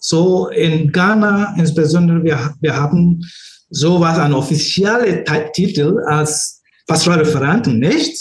So 0.00 0.48
in 0.48 0.90
Ghana 0.90 1.54
insbesondere, 1.56 2.22
wir, 2.24 2.54
wir 2.60 2.76
haben 2.76 3.22
sowas, 3.70 4.18
ein 4.18 4.34
offizieller 4.34 5.24
Titel 5.52 5.98
als 6.06 6.62
Pastoralreferenten 6.86 7.78
nicht. 7.78 8.16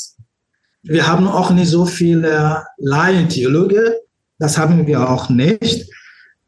Wir 0.84 1.08
haben 1.08 1.28
auch 1.28 1.52
nicht 1.52 1.70
so 1.70 1.86
viele 1.86 2.64
Laientheologe, 2.78 3.98
das 4.40 4.58
haben 4.58 4.88
wir 4.88 5.10
auch 5.10 5.30
nicht. 5.30 5.86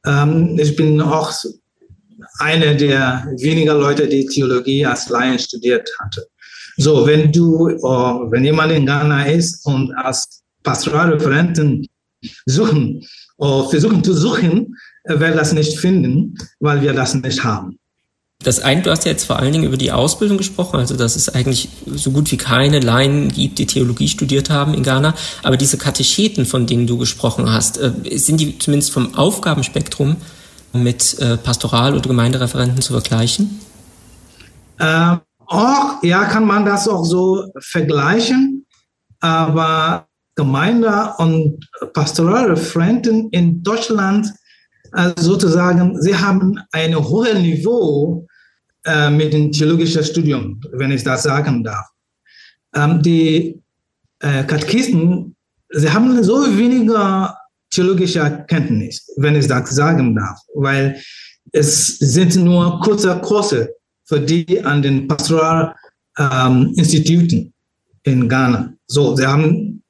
Ähm, 0.06 0.58
ich 0.60 0.76
bin 0.76 1.02
auch 1.02 1.32
einer 2.40 2.74
der 2.74 3.28
weniger 3.38 3.76
Leute, 3.76 4.08
die 4.08 4.26
Theologie 4.26 4.86
als 4.86 5.10
Laien 5.10 5.38
studiert 5.38 5.90
hatte. 6.00 6.26
So, 6.78 7.06
wenn 7.06 7.32
du, 7.32 7.70
oh, 7.82 8.32
wenn 8.32 8.44
jemand 8.44 8.72
in 8.72 8.86
Ghana 8.86 9.26
ist 9.26 9.66
und 9.66 9.94
als 9.96 10.44
Pastoralreferenten 10.64 11.88
suchen, 12.46 13.06
oder 13.38 13.70
versuchen 13.70 14.04
zu 14.04 14.14
suchen, 14.14 14.76
äh, 15.04 15.20
wird 15.20 15.36
das 15.36 15.54
nicht 15.54 15.80
finden, 15.80 16.36
weil 16.60 16.82
wir 16.82 16.94
das 16.94 17.14
nicht 17.14 17.44
haben. 17.44 17.78
Das 18.44 18.60
eine, 18.60 18.82
du 18.82 18.92
hast 18.92 19.06
ja 19.06 19.12
jetzt 19.12 19.24
vor 19.24 19.40
allen 19.40 19.54
Dingen 19.54 19.64
über 19.64 19.78
die 19.78 19.92
Ausbildung 19.92 20.38
gesprochen, 20.38 20.78
also 20.78 20.98
dass 20.98 21.16
es 21.16 21.30
eigentlich 21.30 21.70
so 21.86 22.12
gut 22.12 22.30
wie 22.32 22.38
keine 22.38 22.80
Laien 22.82 23.30
gibt, 23.30 23.58
die 23.58 23.66
Theologie 23.66 24.10
studiert 24.10 24.50
haben 24.50 24.74
in 24.74 24.84
Ghana. 24.84 25.14
Aber 25.44 25.56
diese 25.56 25.78
Katecheten, 25.78 26.46
von 26.46 26.68
denen 26.68 26.86
du 26.86 26.98
gesprochen 26.98 27.52
hast, 27.52 27.78
äh, 27.78 27.92
sind 28.18 28.40
die 28.40 28.60
zumindest 28.60 28.92
vom 28.92 29.16
Aufgabenspektrum 29.16 30.18
mit 30.74 31.18
äh, 31.20 31.38
Pastoral- 31.38 31.94
oder 31.94 32.08
Gemeindereferenten 32.08 32.82
zu 32.82 32.94
vergleichen? 32.94 33.62
Äh, 34.80 35.18
auch, 35.46 36.04
ja, 36.04 36.26
kann 36.26 36.46
man 36.46 36.66
das 36.66 36.88
auch 36.88 37.06
so 37.06 37.46
vergleichen. 37.60 38.66
Aber 39.20 40.08
Gemeinde- 40.36 41.14
und 41.18 41.68
Pastoralreferenten 41.94 43.30
in 43.30 43.64
Deutschland 43.64 44.34
also 44.94 45.34
sozusagen, 45.34 46.02
sie 46.02 46.16
haben 46.16 46.58
ein 46.72 46.96
hohes 46.96 47.38
Niveau 47.40 48.26
äh, 48.86 49.10
mit 49.10 49.34
dem 49.34 49.52
theologischen 49.52 50.04
Studium, 50.04 50.62
wenn 50.74 50.92
ich 50.92 51.04
das 51.04 51.24
sagen 51.24 51.64
darf. 51.64 51.88
Ähm, 52.76 53.02
die 53.02 53.60
äh, 54.20 54.44
Katechisten, 54.44 55.36
sie 55.70 55.90
haben 55.90 56.24
so 56.24 56.46
weniger 56.58 57.36
theologische 57.72 58.46
Kenntnis, 58.48 59.10
wenn 59.18 59.36
ich 59.36 59.48
das 59.48 59.72
sagen 59.72 60.16
darf, 60.16 60.40
weil 60.54 61.02
es 61.52 61.98
sind 61.98 62.36
nur 62.36 62.80
kurze 62.82 63.20
Kurse 63.20 63.74
für 64.06 64.20
die 64.20 64.64
an 64.64 64.84
den 64.84 65.08
Pastoralinstituten 65.08 67.40
ähm, 67.40 67.54
in 68.04 68.30
Ghana. 68.30 68.74
So, 68.86 69.16
sie 69.16 69.26
haben 69.26 69.83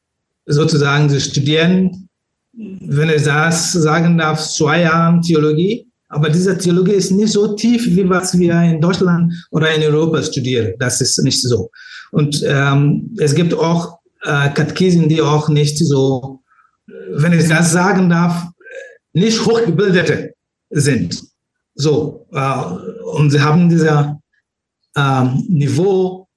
sozusagen, 0.45 1.09
sie 1.09 1.21
studieren, 1.21 2.09
wenn 2.53 3.09
ich 3.09 3.23
das 3.23 3.73
sagen 3.73 4.17
darf, 4.17 4.39
zwei 4.41 4.81
Jahre 4.81 5.21
Theologie 5.21 5.87
aber 6.13 6.29
diese 6.29 6.55
Theologie 6.55 6.93
ist 6.93 7.11
nicht 7.11 7.33
so 7.33 7.55
tief, 7.55 7.87
wie 7.87 8.07
was 8.07 8.37
wir 8.37 8.53
in 8.61 8.79
Deutschland 8.79 9.33
oder 9.49 9.73
in 9.73 9.81
Europa 9.81 10.21
studieren. 10.21 10.73
Das 10.77 11.01
ist 11.01 11.17
nicht 11.23 11.41
so. 11.41 11.71
Und 12.11 12.43
ähm, 12.45 13.15
es 13.17 13.33
gibt 13.33 13.53
auch 13.53 13.97
äh, 14.21 14.49
Katechesen, 14.49 15.09
die 15.09 15.21
auch 15.21 15.49
nicht 15.49 15.77
so, 15.79 16.39
wenn 16.85 17.33
ich 17.33 17.47
das 17.47 17.71
sagen 17.71 18.09
darf, 18.09 18.45
nicht 19.13 19.43
hochgebildete 19.43 20.35
sind. 20.69 21.19
So. 21.73 22.27
Äh, 22.31 22.63
und 23.15 23.31
sie 23.31 23.41
haben 23.41 23.67
dieser 23.69 24.19
äh, 24.95 25.23
Niveau 25.49 26.27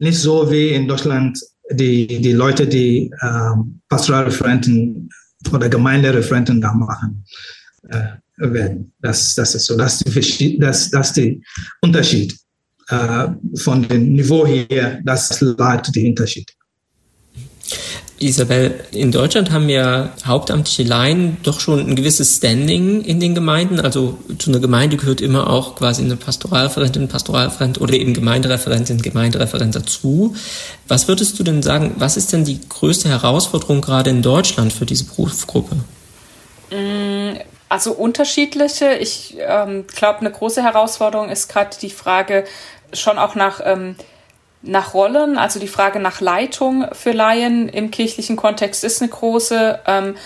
nicht 0.00 0.18
so 0.18 0.50
wie 0.50 0.70
in 0.70 0.88
Deutschland 0.88 1.38
die, 1.70 2.06
die 2.06 2.32
Leute, 2.32 2.66
die 2.66 3.10
äh, 3.20 3.50
Pastoralreferenten 3.88 5.08
oder 5.52 5.68
Gemeindereferenten 5.68 6.60
da 6.60 6.72
machen. 6.72 7.24
Äh, 7.88 8.20
werden. 8.40 8.92
Das, 9.00 9.34
das 9.34 9.54
ist 9.54 9.66
so, 9.66 9.76
das 9.76 10.00
ist 10.02 10.44
das, 10.58 10.90
das 10.90 11.12
die 11.12 11.42
Unterschied 11.82 12.36
äh, 12.88 13.28
von 13.56 13.86
dem 13.86 14.14
Niveau 14.14 14.46
her, 14.46 15.00
das 15.04 15.40
leitet 15.40 15.94
die 15.94 16.08
Unterschied. 16.08 16.50
Isabel, 18.20 18.84
in 18.92 19.12
Deutschland 19.12 19.50
haben 19.50 19.70
ja 19.70 20.10
hauptamtliche 20.26 20.82
Laien 20.82 21.38
doch 21.42 21.58
schon 21.58 21.80
ein 21.80 21.96
gewisses 21.96 22.36
Standing 22.36 23.02
in 23.02 23.18
den 23.18 23.34
Gemeinden. 23.34 23.80
Also 23.80 24.18
zu 24.38 24.50
einer 24.50 24.60
Gemeinde 24.60 24.98
gehört 24.98 25.22
immer 25.22 25.48
auch 25.48 25.74
quasi 25.74 26.02
eine 26.02 26.16
Pastoralreferentin, 26.16 27.08
Pastoralreferent 27.08 27.80
oder 27.80 27.94
eben 27.94 28.12
Gemeindereferentin, 28.12 29.00
Gemeindereferent 29.00 29.74
dazu. 29.74 30.36
Was 30.86 31.08
würdest 31.08 31.38
du 31.38 31.44
denn 31.44 31.62
sagen, 31.62 31.94
was 31.96 32.18
ist 32.18 32.34
denn 32.34 32.44
die 32.44 32.60
größte 32.68 33.08
Herausforderung 33.08 33.80
gerade 33.80 34.10
in 34.10 34.20
Deutschland 34.20 34.74
für 34.74 34.84
diese 34.84 35.04
Berufsgruppe? 35.04 35.76
Mm, 36.70 37.38
also 37.70 37.92
unterschiedliche. 37.92 38.96
Ich 38.96 39.38
ähm, 39.40 39.86
glaube, 39.86 40.20
eine 40.20 40.30
große 40.30 40.62
Herausforderung 40.62 41.30
ist 41.30 41.48
gerade 41.48 41.74
die 41.80 41.88
Frage 41.88 42.44
schon 42.92 43.18
auch 43.18 43.34
nach, 43.34 43.60
ähm, 43.64 43.96
nach 44.62 44.94
Rollen, 44.94 45.38
also 45.38 45.58
die 45.58 45.68
Frage 45.68 46.00
nach 46.00 46.20
Leitung 46.20 46.86
für 46.92 47.12
Laien 47.12 47.68
im 47.68 47.90
kirchlichen 47.90 48.36
Kontext 48.36 48.84
ist 48.84 49.00
eine 49.00 49.10
große. 49.10 49.80
Ähm, 49.86 50.16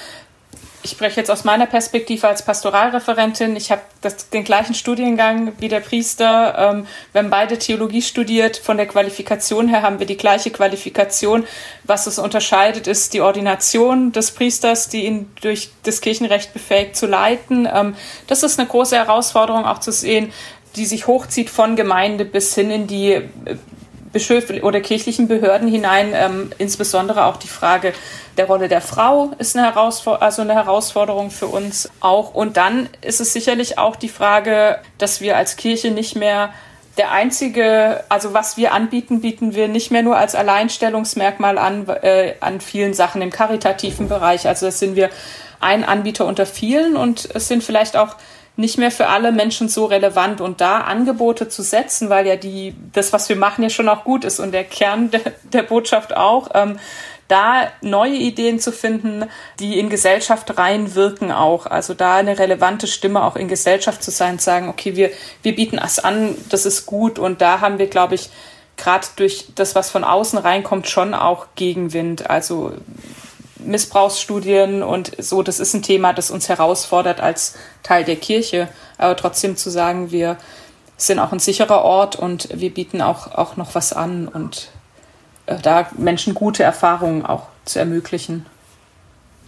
ich 0.85 0.91
spreche 0.91 1.19
jetzt 1.19 1.31
aus 1.31 1.45
meiner 1.45 1.65
Perspektive 1.65 2.29
als 2.29 2.45
Pastoralreferentin. 2.45 3.57
Ich 3.57 3.71
habe 3.71 3.81
den 4.35 4.45
gleichen 4.45 4.75
Studiengang 4.75 5.53
wie 5.59 5.69
der 5.69 5.81
Priester. 5.81 6.55
Ähm, 6.59 6.87
wir 7.13 7.23
haben 7.23 7.31
beide 7.31 7.59
Theologie 7.59 8.03
studiert. 8.03 8.59
Von 8.59 8.77
der 8.77 8.87
Qualifikation 8.87 9.69
her 9.69 9.81
haben 9.81 9.99
wir 9.99 10.07
die 10.07 10.19
gleiche 10.19 10.51
Qualifikation. 10.51 11.47
Was 11.85 12.07
es 12.07 12.19
unterscheidet, 12.19 12.87
ist 12.87 13.15
die 13.15 13.23
Ordination 13.23 14.13
des 14.13 14.33
Priesters, 14.33 14.91
die 14.91 15.07
ihn 15.07 15.31
durch 15.41 15.71
das 15.85 16.03
Kirchenrecht 16.03 16.53
befähigt 16.53 16.97
zu 16.97 17.07
leiten. 17.07 17.67
Ähm, 17.73 17.97
das 18.27 18.43
ist 18.43 18.59
eine 18.59 18.69
große 18.69 18.97
Herausforderung 18.97 19.65
auch 19.65 19.79
zu 19.79 19.91
sehen, 19.91 20.35
die 20.77 20.85
sich 20.85 21.07
hochzieht 21.07 21.49
von 21.49 21.77
Gemeinde 21.77 22.27
bis 22.27 22.55
hin 22.55 22.71
in 22.71 22.87
die 22.87 23.13
äh, 23.13 23.23
Bischöfe 24.15 24.63
oder 24.63 24.81
kirchlichen 24.81 25.29
Behörden 25.29 25.69
hinein, 25.69 26.13
ähm, 26.15 26.51
insbesondere 26.57 27.27
auch 27.27 27.37
die 27.37 27.49
Frage 27.49 27.93
der 28.39 28.47
Rolle 28.47 28.69
der 28.69 28.81
Frau 28.81 29.33
ist 29.39 29.55
eine, 29.57 29.67
Herausfor 29.67 30.23
also 30.23 30.41
eine 30.41 30.55
Herausforderung 30.55 31.31
für 31.31 31.47
uns 31.49 31.91
auch. 32.01 32.33
Und 32.33 32.57
dann 32.57 32.89
ist 33.03 33.21
es 33.21 33.35
sicherlich 33.35 33.77
auch 33.77 33.97
die 33.97 34.09
Frage, 34.09 34.79
dass 34.97 35.21
wir 35.21 35.37
als 35.37 35.57
Kirche 35.57 35.91
nicht 35.91 36.17
mehr 36.17 36.55
der 36.97 37.11
einzige, 37.11 38.05
also 38.09 38.35
was 38.35 38.57
wir 38.57 38.73
anbieten, 38.73 39.21
bieten 39.21 39.55
wir 39.55 39.69
nicht 39.69 39.91
mehr 39.91 40.03
nur 40.03 40.17
als 40.17 40.35
Alleinstellungsmerkmal 40.35 41.59
an, 41.59 41.89
äh, 41.89 42.35
an 42.41 42.61
vielen 42.61 42.95
Sachen 42.95 43.21
im 43.21 43.31
karitativen 43.31 44.09
Bereich. 44.09 44.47
Also 44.47 44.67
das 44.67 44.79
sind 44.79 44.95
wir 44.97 45.11
ein 45.61 45.85
Anbieter 45.85 46.27
unter 46.27 46.47
vielen 46.47 46.97
und 46.97 47.29
es 47.35 47.49
sind 47.49 47.65
vielleicht 47.65 47.97
auch 47.97 48.17
nicht 48.57 48.79
mehr 48.79 48.91
für 48.91 49.09
alle 49.09 49.33
Menschen 49.33 49.69
so 49.69 49.87
relevant 49.87 50.41
und 50.41 50.61
da 50.61 50.83
Angebote 50.83 51.49
zu 51.49 51.63
setzen, 51.63 52.09
weil 52.09 52.27
ja 52.27 52.37
die, 52.37 52.75
das, 52.93 53.13
was 53.13 53.29
wir 53.29 53.37
machen, 53.37 53.63
ja 53.63 53.71
schon 53.71 53.89
auch 53.89 54.05
gut 54.05 54.25
ist 54.25 54.39
und 54.39 54.53
der 54.53 54.65
Kern 54.65 55.11
der, 55.13 55.21
der 55.45 55.63
Botschaft 55.63 56.17
auch, 56.17 56.49
ähm, 56.55 56.79
da 57.27 57.69
neue 57.81 58.15
Ideen 58.15 58.61
zu 58.61 58.71
finden, 58.71 59.25
die 59.59 59.79
in 59.79 59.89
Gesellschaft 59.89 60.59
reinwirken 60.59 61.33
auch. 61.33 61.67
Also 61.67 61.95
da 61.95 62.17
eine 62.17 62.39
relevante 62.39 62.87
Stimme 62.87 63.25
auch 63.25 63.37
in 63.37 63.49
Gesellschaft 63.49 64.03
zu 64.03 64.11
sein, 64.11 64.39
sagen, 64.39 64.69
okay, 64.69 64.95
wir, 64.95 65.11
wir 65.43 65.55
bieten 65.55 65.79
es 65.79 65.99
an, 65.99 66.37
das 66.51 66.67
ist 66.67 66.85
gut 66.85 67.19
und 67.19 67.41
da 67.41 67.61
haben 67.61 67.79
wir, 67.79 67.87
glaube 67.87 68.15
ich, 68.15 68.29
gerade 68.77 69.07
durch 69.17 69.47
das, 69.55 69.75
was 69.75 69.91
von 69.91 70.05
außen 70.05 70.39
reinkommt, 70.39 70.89
schon 70.89 71.15
auch 71.15 71.47
Gegenwind. 71.55 72.29
Also 72.29 72.73
Missbrauchsstudien 73.65 74.83
und 74.83 75.13
so, 75.19 75.43
das 75.43 75.61
ist 75.61 75.75
ein 75.75 75.83
Thema, 75.83 76.13
das 76.13 76.31
uns 76.31 76.49
herausfordert 76.49 77.21
als 77.21 77.55
Teil 77.83 78.05
der 78.05 78.17
Kirche. 78.17 78.69
Aber 78.99 79.17
trotzdem 79.17 79.57
zu 79.57 79.71
sagen, 79.71 80.11
wir 80.11 80.37
sind 80.97 81.19
auch 81.19 81.33
ein 81.33 81.41
sicherer 81.41 81.83
Ort 81.83 82.17
und 82.17 82.49
wir 82.53 82.73
bieten 82.73 83.03
auch, 83.03 83.33
auch 83.33 83.57
noch 83.57 83.75
was 83.75 83.93
an 83.93 84.29
und 84.29 84.69
äh, 85.47 85.59
da 85.61 85.89
Menschen 85.97 86.35
gute 86.35 86.63
Erfahrungen 86.63 87.27
auch 87.27 87.49
zu 87.65 87.79
ermöglichen. 87.79 88.47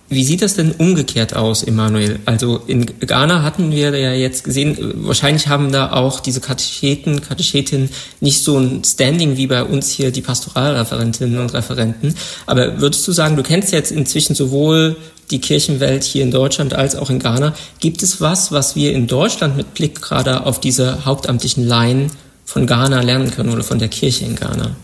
Wie 0.08 0.22
sieht 0.22 0.42
das 0.42 0.54
denn 0.54 0.72
umgekehrt 0.72 1.34
aus, 1.34 1.64
Emanuel? 1.64 2.20
Also 2.26 2.60
in 2.66 2.86
Ghana 2.86 3.42
hatten 3.42 3.72
wir 3.72 3.96
ja 3.98 4.12
jetzt 4.12 4.44
gesehen, 4.44 4.76
wahrscheinlich 4.98 5.48
haben 5.48 5.72
da 5.72 5.92
auch 5.92 6.20
diese 6.20 6.40
Katecheten, 6.40 7.20
Katechetinnen 7.20 7.90
nicht 8.20 8.42
so 8.42 8.56
ein 8.58 8.84
Standing 8.84 9.36
wie 9.36 9.48
bei 9.48 9.64
uns 9.64 9.90
hier 9.90 10.12
die 10.12 10.22
Pastoralreferentinnen 10.22 11.40
und 11.40 11.52
Referenten. 11.54 12.14
Aber 12.46 12.80
würdest 12.80 13.06
du 13.08 13.12
sagen, 13.12 13.36
du 13.36 13.42
kennst 13.42 13.72
jetzt 13.72 13.90
inzwischen 13.90 14.36
sowohl 14.36 14.96
die 15.30 15.40
Kirchenwelt 15.40 16.04
hier 16.04 16.22
in 16.22 16.30
Deutschland 16.30 16.74
als 16.74 16.94
auch 16.94 17.10
in 17.10 17.18
Ghana. 17.18 17.52
Gibt 17.80 18.02
es 18.02 18.20
was, 18.20 18.52
was 18.52 18.76
wir 18.76 18.92
in 18.92 19.06
Deutschland 19.06 19.56
mit 19.56 19.74
Blick 19.74 20.00
gerade 20.00 20.46
auf 20.46 20.60
diese 20.60 21.04
hauptamtlichen 21.04 21.66
Laien 21.66 22.12
von 22.44 22.66
Ghana 22.66 23.00
lernen 23.00 23.30
können 23.30 23.50
oder 23.50 23.64
von 23.64 23.78
der 23.78 23.88
Kirche 23.88 24.24
in 24.24 24.36
Ghana? 24.36 24.76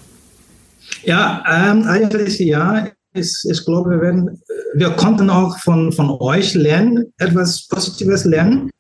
Ja, 1.05 1.45
ähm, 1.49 1.85
eigentlich 1.85 2.39
ja. 2.41 2.89
Ich, 3.15 3.33
ich 3.45 3.65
glaube, 3.65 4.01
werden, 4.01 4.41
wir 4.75 4.91
konnten 4.91 5.31
auch 5.31 5.59
von, 5.59 5.93
von 5.93 6.11
euch 6.21 6.55
lernen, 6.55 7.13
etwas 7.19 7.67
Positives 7.69 8.25
lernen. 8.25 8.71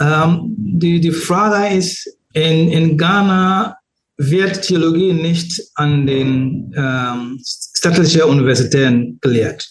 Ähm, 0.00 0.54
die, 0.56 1.00
die 1.00 1.10
Frage 1.10 1.76
ist, 1.76 2.08
in, 2.32 2.68
in 2.68 2.98
Ghana 2.98 3.76
wird 4.16 4.62
Theologie 4.62 5.12
nicht 5.12 5.60
an 5.74 6.06
den 6.06 6.72
ähm, 6.76 7.40
staatlichen 7.44 8.22
Universitäten 8.22 9.18
gelehrt. 9.20 9.68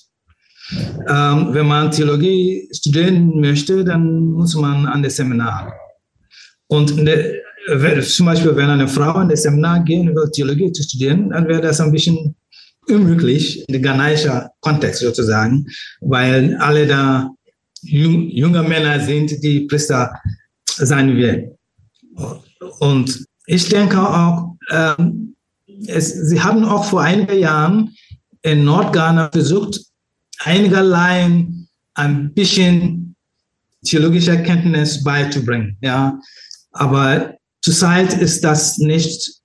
Ähm, 1.08 1.54
wenn 1.54 1.68
man 1.68 1.92
Theologie 1.92 2.70
studieren 2.74 3.40
möchte, 3.40 3.84
dann 3.84 4.32
muss 4.32 4.56
man 4.56 4.86
an 4.86 5.04
das 5.04 5.18
Seminar. 5.18 5.74
Und 6.68 6.96
ne, 6.98 7.34
zum 8.02 8.26
Beispiel, 8.26 8.56
wenn 8.56 8.70
eine 8.70 8.88
Frau 8.88 9.12
an 9.12 9.30
das 9.30 9.44
Seminar 9.44 9.84
gehen 9.84 10.14
will, 10.16 10.30
Theologie 10.32 10.72
zu 10.72 10.84
studieren, 10.84 11.30
dann 11.30 11.48
wäre 11.48 11.62
das 11.62 11.80
ein 11.80 11.92
bisschen 11.92 12.36
unmöglich, 12.88 13.68
in 13.68 13.82
ghanaischer 13.82 14.52
Kontext 14.60 15.02
sozusagen, 15.02 15.68
weil 16.02 16.56
alle 16.58 16.88
da 16.88 17.30
jung, 17.82 18.30
junge 18.30 18.64
Männer 18.64 19.00
sind, 19.00 19.44
die 19.44 19.62
Priester 19.62 20.20
sein 20.66 21.16
werden. 21.18 21.58
Und 22.80 23.26
ich 23.46 23.70
denke 23.70 24.00
auch, 24.00 24.56
ähm, 24.72 25.36
es, 25.88 26.14
sie 26.14 26.42
haben 26.42 26.64
auch 26.64 26.86
vor 26.86 27.02
einigen 27.02 27.40
Jahren 27.40 27.96
in 28.42 28.64
Nordghana 28.64 29.30
versucht, 29.32 29.80
einigerlei 30.40 31.46
ein 31.96 32.34
bisschen 32.34 33.16
theologischer 33.86 34.38
Kenntnis 34.38 35.04
beizubringen. 35.04 35.78
Ja, 35.82 36.20
aber 36.72 37.36
zurzeit 37.62 38.14
ist 38.14 38.44
das 38.44 38.78
nicht, 38.78 39.42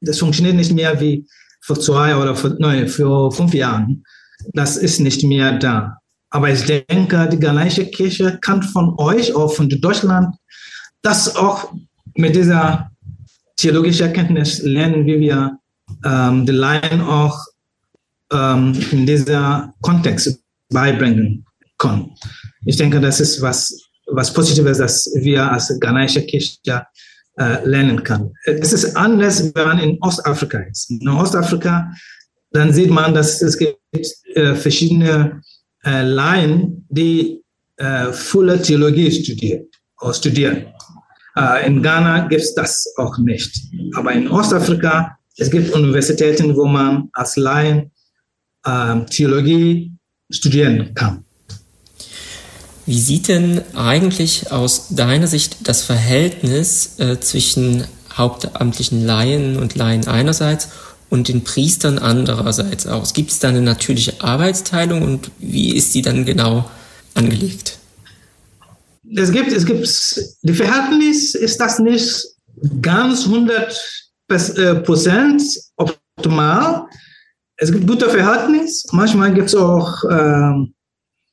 das 0.00 0.18
funktioniert 0.18 0.56
nicht 0.56 0.72
mehr 0.72 1.00
wie 1.00 1.26
vor 1.66 1.80
zwei 1.80 2.16
oder 2.16 2.36
vor, 2.36 2.54
nein, 2.60 2.86
für 2.86 3.30
fünf 3.32 3.52
Jahren. 3.52 4.04
Das 4.52 4.76
ist 4.76 5.00
nicht 5.00 5.24
mehr 5.24 5.58
da. 5.58 5.98
Aber 6.30 6.50
ich 6.50 6.64
denke, 6.64 7.28
die 7.28 7.40
Ghanaische 7.40 7.86
Kirche 7.86 8.38
kann 8.40 8.62
von 8.62 8.94
euch, 8.98 9.34
auch 9.34 9.52
von 9.52 9.68
Deutschland, 9.68 10.34
das 11.02 11.34
auch 11.34 11.72
mit 12.14 12.36
dieser 12.36 12.90
theologischen 13.56 14.12
Kenntnis 14.12 14.62
lernen, 14.62 15.06
wie 15.06 15.18
wir 15.18 15.58
ähm, 16.04 16.46
die 16.46 16.52
Laien 16.52 17.00
auch 17.00 17.36
ähm, 18.32 18.78
in 18.92 19.06
dieser 19.06 19.72
Kontext 19.80 20.38
beibringen 20.68 21.44
können. 21.78 22.10
Ich 22.64 22.76
denke, 22.76 23.00
das 23.00 23.20
ist 23.20 23.42
was, 23.42 23.76
was 24.06 24.32
Positives, 24.32 24.78
das 24.78 25.10
wir 25.16 25.50
als 25.50 25.72
ghanaische 25.80 26.22
Kirche 26.22 26.86
äh, 27.38 27.64
lernen 27.64 28.02
können. 28.02 28.32
Es 28.44 28.72
ist 28.72 28.96
anders, 28.96 29.54
wenn 29.54 29.66
man 29.66 29.78
in 29.78 29.98
Ostafrika 30.00 30.58
ist. 30.60 30.90
In 30.90 31.08
Ostafrika, 31.08 31.92
dann 32.52 32.72
sieht 32.72 32.90
man, 32.90 33.14
dass 33.14 33.42
es 33.42 33.58
gibt 33.58 33.78
äh, 34.34 34.54
verschiedene 34.54 35.42
äh, 35.84 36.02
Laien, 36.02 36.86
die 36.88 37.42
äh, 37.76 38.12
volle 38.12 38.60
Theologie 38.60 39.10
studieren. 39.10 39.66
studieren. 40.12 40.66
Äh, 41.36 41.66
in 41.66 41.82
Ghana 41.82 42.26
gibt 42.28 42.42
es 42.42 42.54
das 42.54 42.86
auch 42.96 43.18
nicht. 43.18 43.54
Aber 43.94 44.12
in 44.12 44.28
Ostafrika, 44.28 45.18
es 45.36 45.50
gibt 45.50 45.74
Universitäten, 45.74 46.56
wo 46.56 46.64
man 46.64 47.10
als 47.12 47.36
Laien 47.36 47.90
ähm, 48.66 49.06
Theologie 49.06 49.92
studieren 50.30 50.94
kann. 50.94 51.25
Wie 52.86 53.00
sieht 53.00 53.28
denn 53.28 53.62
eigentlich 53.74 54.52
aus 54.52 54.88
deiner 54.90 55.26
Sicht 55.26 55.58
das 55.64 55.82
Verhältnis 55.82 56.98
äh, 56.98 57.18
zwischen 57.20 57.84
hauptamtlichen 58.16 59.04
Laien 59.04 59.56
und 59.58 59.74
Laien 59.74 60.06
einerseits 60.06 60.68
und 61.10 61.28
den 61.28 61.44
Priestern 61.44 61.98
andererseits 61.98 62.86
aus? 62.86 63.12
Gibt 63.12 63.30
es 63.30 63.40
da 63.40 63.48
eine 63.48 63.60
natürliche 63.60 64.20
Arbeitsteilung 64.20 65.02
und 65.02 65.30
wie 65.38 65.74
ist 65.74 65.94
die 65.94 66.02
dann 66.02 66.24
genau 66.24 66.70
angelegt? 67.14 67.78
Es 69.14 69.30
gibt, 69.30 69.52
es 69.52 69.66
gibt, 69.66 69.88
die 70.42 70.54
Verhältnis 70.54 71.34
ist 71.34 71.60
das 71.60 71.78
nicht 71.78 72.24
ganz 72.80 73.24
100 73.24 73.80
äh, 74.28 74.74
Prozent 74.76 75.42
optimal 75.76 76.86
es 77.58 77.72
gibt 77.72 77.86
gute 77.86 78.08
Verhältnis. 78.08 78.84
Manchmal 78.92 79.32
gibt 79.32 79.48
es 79.48 79.54
auch 79.54 80.02
ähm, 80.10 80.74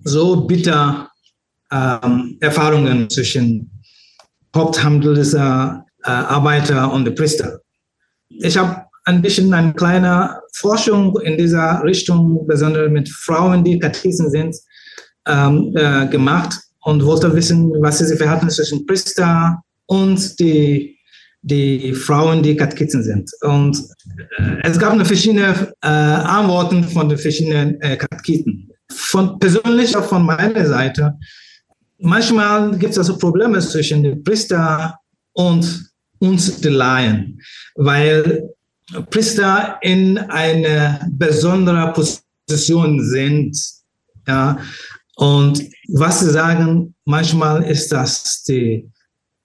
so 0.03 0.45
bitter 0.45 1.09
ähm, 1.73 2.37
Erfahrungen 2.39 3.09
zwischen 3.09 3.69
Haupthandelsarbeiter 4.55 6.83
äh, 6.83 6.93
und 6.93 7.15
Priester. 7.15 7.59
Ich 8.29 8.55
habe 8.57 8.83
ein 9.05 9.21
bisschen 9.21 9.53
eine 9.53 9.73
kleine 9.73 10.39
Forschung 10.53 11.19
in 11.21 11.37
dieser 11.37 11.83
Richtung, 11.83 12.47
besonders 12.47 12.89
mit 12.89 13.09
Frauen, 13.09 13.61
die 13.63 13.79
Katechisen 13.79 14.29
sind, 14.29 14.55
ähm, 15.27 15.73
äh, 15.75 16.07
gemacht 16.07 16.55
und 16.81 17.03
wollte 17.03 17.35
wissen, 17.35 17.71
was 17.81 18.01
ist 18.01 18.11
das 18.11 18.19
Verhältnis 18.19 18.57
zwischen 18.57 18.85
Priester 18.85 19.59
und 19.87 20.39
die 20.39 20.93
die 21.45 21.93
Frauen, 21.93 22.41
die 22.41 22.55
Katechisten 22.55 23.03
sind. 23.03 23.29
Und 23.41 23.77
äh, 24.37 24.61
es 24.63 24.79
gab 24.79 24.95
verschiedene 25.05 25.73
äh, 25.81 25.87
Antworten 25.87 26.85
von 26.85 27.09
den 27.09 27.17
verschiedenen 27.17 27.81
äh, 27.81 27.97
Katechisten. 27.97 28.69
Von 28.89 29.39
persönlich 29.39 29.95
auch 29.95 30.05
von 30.05 30.25
meiner 30.25 30.65
Seite. 30.65 31.15
Manchmal 32.05 32.77
gibt 32.77 32.91
es 32.91 32.97
also 32.97 33.17
Probleme 33.17 33.59
zwischen 33.61 34.03
den 34.03 34.21
Priester 34.25 34.99
und 35.31 35.89
uns, 36.19 36.59
die 36.59 36.67
Laien, 36.67 37.41
weil 37.75 38.49
Priester 39.09 39.79
in 39.81 40.17
einer 40.17 40.99
besonderen 41.11 41.93
Position 41.93 43.01
sind. 43.05 43.57
Ja, 44.27 44.57
und 45.15 45.63
was 45.93 46.19
sie 46.19 46.31
sagen, 46.31 46.93
manchmal 47.05 47.63
ist 47.63 47.89
das 47.93 48.43
die 48.43 48.85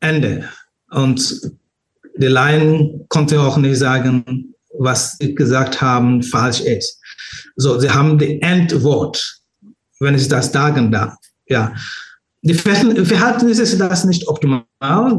Ende. 0.00 0.48
Und 0.90 1.40
die 2.16 2.26
Laien 2.26 3.06
konnten 3.08 3.38
auch 3.38 3.56
nicht 3.56 3.78
sagen, 3.78 4.52
was 4.76 5.16
sie 5.18 5.32
gesagt 5.32 5.80
haben, 5.80 6.24
falsch 6.24 6.60
ist. 6.62 7.00
So, 7.54 7.78
sie 7.78 7.90
haben 7.90 8.18
die 8.18 8.42
Endwort, 8.42 9.42
wenn 10.00 10.16
ich 10.16 10.26
das 10.26 10.50
sagen 10.50 10.90
darf. 10.90 11.14
Ja. 11.46 11.72
Die 12.42 12.54
Verhältnis 12.54 13.58
ist 13.58 13.78
das 13.80 14.04
nicht 14.04 14.26
optimal, 14.28 14.64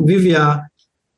wie 0.06 0.24
wir 0.24 0.68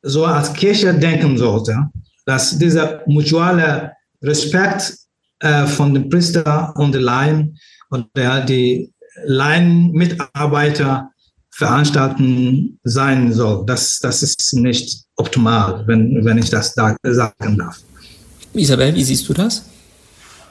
so 0.02 0.24
als 0.24 0.52
Kirche 0.52 0.92
denken 0.92 1.38
sollten, 1.38 1.90
dass 2.26 2.58
dieser 2.58 3.02
mutuelle 3.06 3.92
Respekt 4.20 4.96
äh, 5.40 5.66
von 5.66 5.94
den 5.94 6.08
Priester 6.08 6.74
und 6.76 6.92
den 6.92 7.02
Laien 7.02 7.58
und 7.90 8.06
der, 8.16 8.44
die 8.44 8.92
Laienmitarbeiter 9.24 11.10
veranstalten 11.50 12.80
sein 12.82 13.32
soll. 13.32 13.64
Das, 13.66 13.98
das 14.00 14.22
ist 14.22 14.54
nicht 14.54 15.04
optimal, 15.16 15.84
wenn, 15.86 16.24
wenn 16.24 16.38
ich 16.38 16.50
das 16.50 16.74
da 16.74 16.96
sagen 17.02 17.58
darf. 17.58 17.78
Isabel, 18.54 18.94
wie 18.94 19.04
siehst 19.04 19.28
du 19.28 19.34
das? 19.34 19.64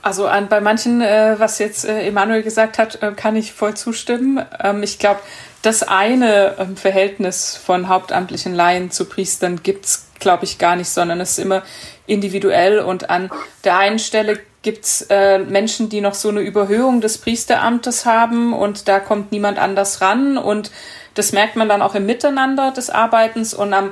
Also 0.01 0.27
an, 0.27 0.47
bei 0.47 0.61
manchen, 0.61 1.01
äh, 1.01 1.35
was 1.37 1.59
jetzt 1.59 1.85
äh, 1.85 2.07
Emanuel 2.07 2.41
gesagt 2.41 2.77
hat, 2.77 3.01
äh, 3.03 3.11
kann 3.11 3.35
ich 3.35 3.53
voll 3.53 3.75
zustimmen. 3.75 4.43
Ähm, 4.59 4.81
ich 4.81 4.97
glaube, 4.97 5.19
das 5.61 5.83
eine 5.83 6.55
ähm, 6.57 6.75
Verhältnis 6.75 7.55
von 7.55 7.87
hauptamtlichen 7.87 8.55
Laien 8.55 8.89
zu 8.89 9.05
Priestern 9.05 9.61
gibt's, 9.61 10.07
glaube 10.19 10.45
ich, 10.45 10.57
gar 10.57 10.75
nicht, 10.75 10.89
sondern 10.89 11.21
es 11.21 11.31
ist 11.31 11.39
immer 11.39 11.61
individuell. 12.07 12.79
Und 12.79 13.11
an 13.11 13.29
der 13.63 13.77
einen 13.77 13.99
Stelle 13.99 14.39
gibt's 14.63 15.05
äh, 15.09 15.37
Menschen, 15.39 15.89
die 15.89 16.01
noch 16.01 16.15
so 16.15 16.29
eine 16.29 16.41
Überhöhung 16.41 16.99
des 17.01 17.19
Priesteramtes 17.19 18.05
haben 18.05 18.53
und 18.53 18.87
da 18.87 18.99
kommt 18.99 19.31
niemand 19.31 19.59
anders 19.59 20.01
ran. 20.01 20.37
Und 20.37 20.71
das 21.13 21.31
merkt 21.31 21.55
man 21.55 21.69
dann 21.69 21.83
auch 21.83 21.93
im 21.93 22.07
Miteinander 22.07 22.71
des 22.71 22.89
Arbeitens. 22.89 23.53
Und 23.53 23.73
am 23.73 23.91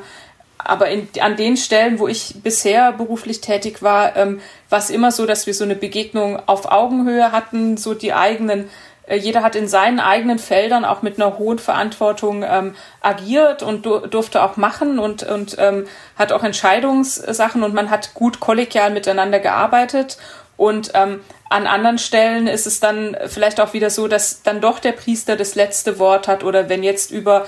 aber 0.59 0.89
in, 0.89 1.07
an 1.21 1.35
den 1.35 1.57
Stellen, 1.57 1.99
wo 1.99 2.07
ich 2.07 2.35
bisher 2.43 2.91
beruflich 2.91 3.41
tätig 3.41 3.81
war, 3.81 4.15
ähm, 4.15 4.41
war 4.69 4.79
es 4.79 4.89
immer 4.89 5.11
so, 5.11 5.25
dass 5.25 5.47
wir 5.47 5.53
so 5.53 5.63
eine 5.63 5.75
Begegnung 5.75 6.39
auf 6.45 6.71
Augenhöhe 6.71 7.31
hatten, 7.31 7.77
so 7.77 7.93
die 7.93 8.13
eigenen 8.13 8.69
äh, 9.09 9.15
jeder 9.15 9.41
hat 9.41 9.55
in 9.55 9.67
seinen 9.67 9.99
eigenen 9.99 10.37
Feldern 10.39 10.85
auch 10.85 11.01
mit 11.01 11.19
einer 11.19 11.37
hohen 11.37 11.59
Verantwortung 11.59 12.43
ähm, 12.47 12.75
agiert 13.01 13.63
und 13.63 13.85
du, 13.85 13.99
durfte 13.99 14.43
auch 14.43 14.55
machen 14.57 14.99
und, 14.99 15.23
und 15.23 15.55
ähm, 15.59 15.87
hat 16.17 16.31
auch 16.31 16.43
Entscheidungssachen 16.43 17.63
und 17.63 17.73
man 17.73 17.89
hat 17.89 18.13
gut 18.13 18.39
kollegial 18.39 18.91
miteinander 18.91 19.39
gearbeitet. 19.39 20.17
Und 20.57 20.91
ähm, 20.93 21.21
an 21.49 21.67
anderen 21.67 21.97
Stellen 21.97 22.47
ist 22.47 22.67
es 22.67 22.79
dann 22.79 23.17
vielleicht 23.27 23.59
auch 23.59 23.73
wieder 23.73 23.89
so, 23.89 24.07
dass 24.07 24.43
dann 24.43 24.61
doch 24.61 24.79
der 24.79 24.91
Priester 24.91 25.35
das 25.35 25.55
letzte 25.55 25.99
Wort 25.99 26.27
hat 26.27 26.43
oder 26.43 26.69
wenn 26.69 26.83
jetzt 26.83 27.11
über, 27.11 27.47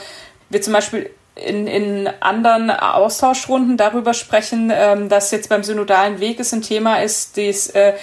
wir 0.50 0.62
zum 0.62 0.74
Beispiel 0.74 1.12
in, 1.45 1.67
in 1.67 2.10
anderen 2.19 2.69
Austauschrunden 2.69 3.77
darüber 3.77 4.13
sprechen, 4.13 4.71
ähm, 4.73 5.10
dass 5.10 5.32
jetzt 5.32 5.49
beim 5.49 5.63
synodalen 5.63 6.19
Weg 6.19 6.39
es 6.39 6.54
ein 6.54 6.62
Thema 6.62 7.01
ist, 7.01 7.38
dies, 7.38 7.67
äh, 7.69 7.93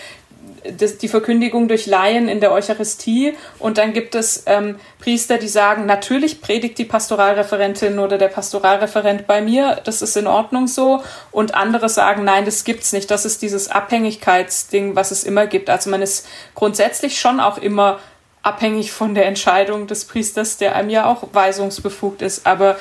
das, 0.76 0.98
die 0.98 1.08
Verkündigung 1.08 1.68
durch 1.68 1.86
Laien 1.86 2.28
in 2.28 2.40
der 2.40 2.52
Eucharistie. 2.52 3.34
Und 3.58 3.78
dann 3.78 3.92
gibt 3.92 4.14
es 4.14 4.44
ähm, 4.46 4.76
Priester, 4.98 5.38
die 5.38 5.48
sagen, 5.48 5.86
natürlich 5.86 6.40
predigt 6.40 6.78
die 6.78 6.84
Pastoralreferentin 6.84 7.98
oder 7.98 8.18
der 8.18 8.28
Pastoralreferent 8.28 9.26
bei 9.26 9.40
mir, 9.40 9.80
das 9.84 10.02
ist 10.02 10.16
in 10.16 10.26
Ordnung 10.26 10.66
so. 10.66 11.02
Und 11.30 11.54
andere 11.54 11.88
sagen, 11.88 12.24
nein, 12.24 12.44
das 12.44 12.64
gibt's 12.64 12.92
nicht. 12.92 13.10
Das 13.10 13.24
ist 13.24 13.42
dieses 13.42 13.70
Abhängigkeitsding, 13.70 14.96
was 14.96 15.10
es 15.10 15.24
immer 15.24 15.46
gibt. 15.46 15.70
Also 15.70 15.90
man 15.90 16.02
ist 16.02 16.26
grundsätzlich 16.54 17.20
schon 17.20 17.40
auch 17.40 17.58
immer 17.58 17.98
abhängig 18.42 18.92
von 18.92 19.14
der 19.14 19.26
Entscheidung 19.26 19.86
des 19.86 20.04
Priesters, 20.04 20.56
der 20.56 20.74
einem 20.76 20.90
ja 20.90 21.06
auch 21.06 21.28
weisungsbefugt 21.32 22.22
ist. 22.22 22.46
Aber 22.46 22.76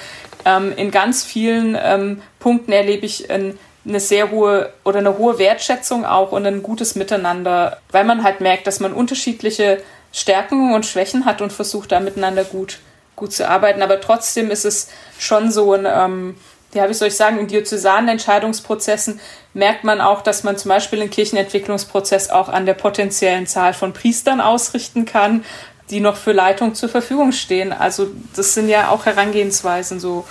ähm, 0.45 0.73
in 0.75 0.91
ganz 0.91 1.23
vielen 1.23 1.77
ähm, 1.81 2.21
Punkten 2.39 2.71
erlebe 2.71 3.05
ich 3.05 3.29
ein 3.29 3.57
eine 3.87 3.99
sehr 3.99 4.31
hohe 4.31 4.73
oder 4.83 4.99
eine 4.99 5.17
hohe 5.17 5.39
Wertschätzung 5.39 6.05
auch 6.05 6.31
und 6.31 6.45
ein 6.45 6.61
gutes 6.61 6.95
Miteinander, 6.95 7.79
weil 7.91 8.03
man 8.03 8.23
halt 8.23 8.41
merkt, 8.41 8.67
dass 8.67 8.79
man 8.79 8.93
unterschiedliche 8.93 9.81
Stärken 10.11 10.73
und 10.73 10.85
Schwächen 10.85 11.25
hat 11.25 11.41
und 11.41 11.53
versucht 11.53 11.91
da 11.91 11.99
miteinander 11.99 12.43
gut, 12.43 12.79
gut 13.15 13.33
zu 13.33 13.47
arbeiten. 13.47 13.81
Aber 13.81 14.01
trotzdem 14.01 14.51
ist 14.51 14.65
es 14.65 14.89
schon 15.17 15.51
so 15.51 15.73
ein, 15.73 15.87
ähm, 15.87 16.35
ja, 16.73 16.89
wie 16.89 16.93
soll 16.93 17.07
ich 17.07 17.15
sagen, 17.15 17.39
in 17.39 17.47
diözesanen 17.47 18.09
Entscheidungsprozessen 18.09 19.19
merkt 19.53 19.83
man 19.83 20.01
auch, 20.01 20.21
dass 20.21 20.43
man 20.43 20.57
zum 20.57 20.69
Beispiel 20.69 21.01
einen 21.01 21.09
Kirchenentwicklungsprozess 21.09 22.29
auch 22.29 22.49
an 22.49 22.65
der 22.65 22.73
potenziellen 22.73 23.47
Zahl 23.47 23.73
von 23.73 23.93
Priestern 23.93 24.41
ausrichten 24.41 25.05
kann, 25.05 25.43
die 25.89 25.99
noch 26.01 26.17
für 26.17 26.33
Leitung 26.33 26.75
zur 26.75 26.89
Verfügung 26.89 27.31
stehen. 27.31 27.71
Also 27.71 28.07
das 28.35 28.53
sind 28.53 28.69
ja 28.69 28.89
auch 28.89 29.05
Herangehensweisen 29.05 29.99
so. 29.99 30.25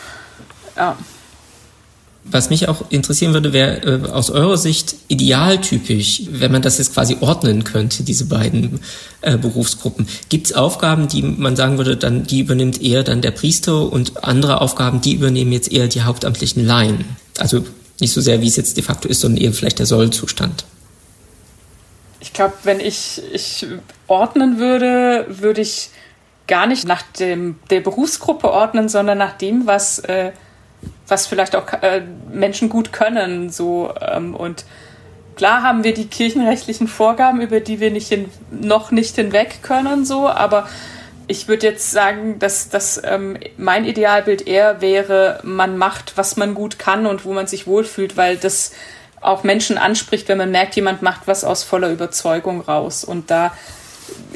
Ja. 0.77 0.97
Was 2.29 2.51
mich 2.51 2.69
auch 2.69 2.91
interessieren 2.91 3.35
würde, 3.35 3.53
wäre 3.53 4.05
äh, 4.05 4.11
aus 4.11 4.31
eurer 4.31 4.57
Sicht 4.57 4.97
idealtypisch, 5.09 6.23
wenn 6.31 6.51
man 6.51 6.63
das 6.63 6.79
jetzt 6.79 6.95
quasi 6.95 7.19
ordnen 7.21 7.63
könnte, 7.63 8.03
diese 8.03 8.27
beiden 8.27 8.81
äh, 9.21 9.37
Berufsgruppen. 9.37 10.09
Gibt 10.29 10.47
es 10.49 10.53
Aufgaben, 10.53 11.07
die 11.07 11.23
man 11.23 11.55
sagen 11.55 11.79
würde, 11.79 11.97
dann 11.97 12.25
die 12.25 12.41
übernimmt 12.41 12.83
eher 12.83 13.05
dann 13.05 13.23
der 13.23 13.31
Priester 13.31 13.93
und 13.93 14.25
andere 14.25 14.61
Aufgaben, 14.61 15.01
die 15.01 15.15
übernehmen 15.15 15.53
jetzt 15.53 15.71
eher 15.71 15.87
die 15.87 16.03
hauptamtlichen 16.03 16.67
Laien? 16.67 17.05
Also 17.39 17.65
nicht 18.01 18.13
so 18.13 18.21
sehr, 18.21 18.41
wie 18.41 18.49
es 18.49 18.57
jetzt 18.57 18.77
de 18.77 18.83
facto 18.83 19.09
ist, 19.09 19.21
sondern 19.21 19.43
eher 19.43 19.53
vielleicht 19.53 19.79
der 19.79 19.87
Sollzustand. 19.87 20.65
Ich 22.19 22.33
glaube, 22.33 22.55
wenn 22.65 22.81
ich, 22.81 23.23
ich 23.33 23.67
ordnen 24.09 24.59
würde, 24.59 25.27
würde 25.29 25.61
ich 25.61 25.91
gar 26.47 26.67
nicht 26.67 26.87
nach 26.87 27.03
dem, 27.03 27.57
der 27.71 27.81
Berufsgruppe 27.81 28.51
ordnen, 28.51 28.89
sondern 28.89 29.19
nach 29.19 29.37
dem, 29.39 29.67
was 29.67 30.01
äh, 30.01 30.33
was 31.09 31.27
vielleicht 31.27 31.57
auch 31.57 31.73
äh, 31.83 32.03
Menschen 32.33 32.69
gut 32.69 32.93
können. 32.93 33.51
So, 33.51 33.93
ähm, 34.01 34.35
und 34.35 34.65
klar 35.37 35.63
haben 35.63 35.85
wir 35.85 35.95
die 35.95 36.07
kirchenrechtlichen 36.07 36.89
Vorgaben, 36.89 37.41
über 37.41 37.61
die 37.61 37.81
wir 37.81 37.91
nicht 37.91 38.09
hin, 38.09 38.29
noch 38.51 38.91
nicht 38.91 39.17
hinweg 39.17 39.63
können, 39.63 40.05
so, 40.05 40.29
aber 40.29 40.69
ich 41.29 41.49
würde 41.49 41.67
jetzt 41.67 41.91
sagen, 41.91 42.39
dass, 42.39 42.69
dass 42.69 43.01
ähm, 43.05 43.37
mein 43.57 43.85
Idealbild 43.85 44.47
eher 44.47 44.81
wäre, 44.81 45.41
man 45.43 45.77
macht, 45.77 46.17
was 46.17 46.37
man 46.37 46.55
gut 46.55 46.79
kann 46.79 47.07
und 47.07 47.25
wo 47.25 47.33
man 47.33 47.47
sich 47.47 47.67
wohlfühlt, 47.67 48.17
weil 48.17 48.37
das 48.37 48.73
auch 49.21 49.43
Menschen 49.43 49.77
anspricht, 49.77 50.29
wenn 50.29 50.39
man 50.39 50.53
merkt, 50.53 50.77
jemand 50.77 51.03
macht 51.03 51.23
was 51.27 51.43
aus 51.43 51.65
voller 51.65 51.91
Überzeugung 51.91 52.61
raus. 52.61 53.03
Und 53.03 53.31
da 53.31 53.53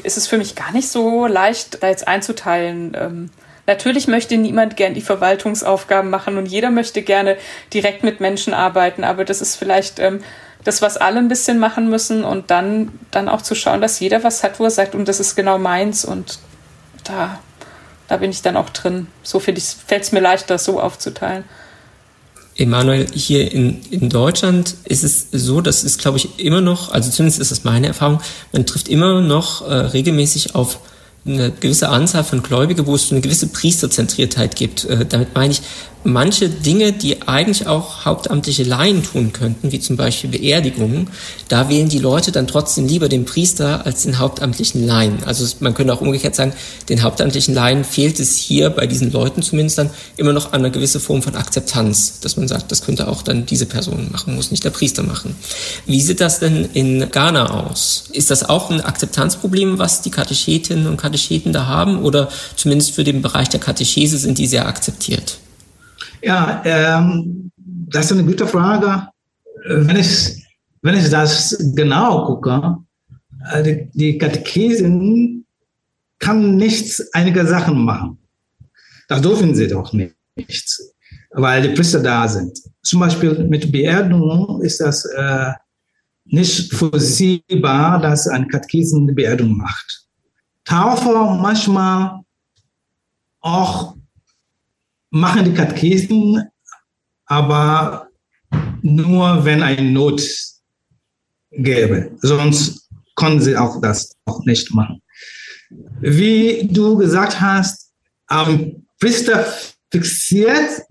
ist 0.03 0.17
es 0.17 0.27
für 0.27 0.37
mich 0.37 0.55
gar 0.55 0.73
nicht 0.73 0.89
so 0.89 1.27
leicht, 1.27 1.81
da 1.81 1.87
jetzt 1.87 2.07
einzuteilen. 2.07 2.97
Ähm, 2.99 3.29
Natürlich 3.67 4.07
möchte 4.07 4.37
niemand 4.37 4.75
gern 4.75 4.93
die 4.93 5.01
Verwaltungsaufgaben 5.01 6.09
machen 6.09 6.37
und 6.37 6.47
jeder 6.47 6.71
möchte 6.71 7.01
gerne 7.03 7.37
direkt 7.73 8.03
mit 8.03 8.19
Menschen 8.19 8.53
arbeiten, 8.53 9.03
aber 9.03 9.23
das 9.23 9.41
ist 9.41 9.55
vielleicht 9.55 9.99
ähm, 9.99 10.21
das, 10.63 10.81
was 10.81 10.97
alle 10.97 11.19
ein 11.19 11.27
bisschen 11.27 11.59
machen 11.59 11.89
müssen 11.89 12.23
und 12.23 12.51
dann, 12.51 12.91
dann 13.11 13.29
auch 13.29 13.41
zu 13.41 13.55
schauen, 13.55 13.81
dass 13.81 13.99
jeder 13.99 14.23
was 14.23 14.43
hat, 14.43 14.59
wo 14.59 14.65
er 14.65 14.71
sagt, 14.71 14.95
und 14.95 15.07
das 15.07 15.19
ist 15.19 15.35
genau 15.35 15.57
meins 15.57 16.05
und 16.05 16.39
da, 17.03 17.39
da 18.07 18.17
bin 18.17 18.31
ich 18.31 18.41
dann 18.41 18.57
auch 18.57 18.69
drin. 18.69 19.07
So 19.23 19.39
fällt 19.39 19.57
es 19.57 20.11
mir 20.11 20.19
leichter, 20.19 20.57
so 20.57 20.79
aufzuteilen. 20.79 21.43
Emanuel, 22.57 23.07
hier 23.13 23.51
in, 23.51 23.81
in 23.89 24.09
Deutschland 24.09 24.75
ist 24.83 25.03
es 25.03 25.27
so, 25.31 25.61
das 25.61 25.83
ist, 25.83 25.99
glaube 25.99 26.17
ich, 26.17 26.39
immer 26.39 26.61
noch, 26.61 26.91
also 26.91 27.09
zumindest 27.09 27.39
ist 27.39 27.51
das 27.51 27.63
meine 27.63 27.87
Erfahrung, 27.87 28.21
man 28.51 28.65
trifft 28.65 28.89
immer 28.89 29.21
noch 29.21 29.67
äh, 29.67 29.73
regelmäßig 29.73 30.53
auf 30.53 30.79
eine 31.25 31.51
gewisse 31.51 31.89
Anzahl 31.89 32.23
von 32.23 32.41
Gläubigen, 32.41 32.87
wo 32.87 32.95
es 32.95 33.11
eine 33.11 33.21
gewisse 33.21 33.47
Priesterzentriertheit 33.47 34.55
gibt. 34.55 34.85
Äh, 34.85 35.05
damit 35.05 35.35
meine 35.35 35.53
ich, 35.53 35.61
manche 36.03 36.49
Dinge, 36.49 36.93
die 36.93 37.27
eigentlich 37.27 37.67
auch 37.67 38.05
hauptamtliche 38.05 38.63
Laien 38.63 39.03
tun 39.03 39.33
könnten, 39.33 39.71
wie 39.71 39.79
zum 39.79 39.97
Beispiel 39.97 40.31
Beerdigungen, 40.31 41.09
da 41.47 41.69
wählen 41.69 41.89
die 41.89 41.99
Leute 41.99 42.31
dann 42.31 42.47
trotzdem 42.47 42.87
lieber 42.87 43.09
den 43.09 43.25
Priester 43.25 43.85
als 43.85 44.03
den 44.03 44.17
hauptamtlichen 44.17 44.85
Laien. 44.85 45.23
Also 45.25 45.45
man 45.59 45.73
könnte 45.73 45.93
auch 45.93 46.01
umgekehrt 46.01 46.35
sagen, 46.35 46.53
den 46.89 47.03
hauptamtlichen 47.03 47.53
Laien 47.53 47.83
fehlt 47.83 48.19
es 48.19 48.35
hier 48.35 48.69
bei 48.69 48.87
diesen 48.87 49.11
Leuten 49.11 49.41
zumindest 49.41 49.77
dann 49.77 49.89
immer 50.17 50.33
noch 50.33 50.53
an 50.53 50.61
einer 50.61 50.69
gewissen 50.69 51.01
Form 51.01 51.21
von 51.21 51.35
Akzeptanz, 51.35 52.19
dass 52.19 52.37
man 52.37 52.47
sagt, 52.47 52.71
das 52.71 52.83
könnte 52.83 53.07
auch 53.07 53.21
dann 53.21 53.45
diese 53.45 53.65
Person 53.65 54.09
machen, 54.11 54.35
muss 54.35 54.51
nicht 54.51 54.63
der 54.63 54.71
Priester 54.71 55.03
machen. 55.03 55.35
Wie 55.85 56.01
sieht 56.01 56.21
das 56.21 56.39
denn 56.39 56.69
in 56.73 57.11
Ghana 57.11 57.65
aus? 57.67 58.05
Ist 58.11 58.31
das 58.31 58.47
auch 58.47 58.69
ein 58.69 58.81
Akzeptanzproblem, 58.81 59.77
was 59.77 60.01
die 60.01 60.11
Katechetinnen 60.11 60.87
und 60.87 60.97
Katecheten 60.97 61.53
da 61.53 61.67
haben 61.67 62.01
oder 62.01 62.29
zumindest 62.55 62.91
für 62.91 63.03
den 63.03 63.21
Bereich 63.21 63.49
der 63.49 63.59
Katechese 63.59 64.17
sind 64.17 64.37
die 64.37 64.47
sehr 64.47 64.67
akzeptiert? 64.67 65.37
Ja, 66.23 66.61
ähm, 66.65 67.51
das 67.57 68.05
ist 68.05 68.11
eine 68.13 68.23
gute 68.23 68.47
Frage. 68.47 69.07
Wenn 69.67 69.95
ich, 69.95 70.45
wenn 70.81 70.95
ich 70.95 71.09
das 71.09 71.57
genau 71.75 72.25
gucke, 72.25 72.77
äh, 73.51 73.63
die, 73.63 73.89
die 73.93 74.17
Katechesin 74.17 75.45
kann 76.19 76.55
nichts, 76.55 77.03
einige 77.13 77.45
Sachen 77.45 77.83
machen. 77.83 78.17
Das 79.07 79.21
dürfen 79.21 79.55
sie 79.55 79.67
doch 79.67 79.91
nicht, 79.91 80.15
weil 81.31 81.63
die 81.63 81.75
Priester 81.75 82.01
da 82.01 82.27
sind. 82.27 82.57
Zum 82.83 82.99
Beispiel 82.99 83.43
mit 83.45 83.71
Beerdigung 83.71 84.61
ist 84.61 84.79
das 84.79 85.05
äh, 85.05 85.51
nicht 86.25 86.73
vorsehbar, 86.73 87.99
dass 87.99 88.27
ein 88.27 88.47
Katechesen 88.47 89.03
eine 89.03 89.13
Beerdigung 89.13 89.57
macht. 89.57 90.07
Taufe 90.63 91.09
manchmal 91.41 92.21
auch 93.41 93.95
machen 95.11 95.45
die 95.45 95.53
Katechesen, 95.53 96.49
aber 97.25 98.07
nur 98.81 99.45
wenn 99.45 99.61
ein 99.61 99.93
Not 99.93 100.21
gäbe. 101.51 102.11
Sonst 102.21 102.89
können 103.15 103.39
sie 103.39 103.55
auch 103.55 103.79
das 103.81 104.15
auch 104.25 104.43
nicht 104.45 104.73
machen. 104.73 105.01
Wie 105.99 106.67
du 106.69 106.97
gesagt 106.97 107.39
hast, 107.39 107.91
am 108.27 108.85
Priester 108.99 109.45
fixiert 109.91 110.81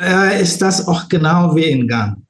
äh, 0.00 0.42
ist 0.42 0.60
das 0.60 0.86
auch 0.86 1.08
genau 1.08 1.54
wie 1.54 1.64
in 1.64 1.88
Gang. 1.88 2.22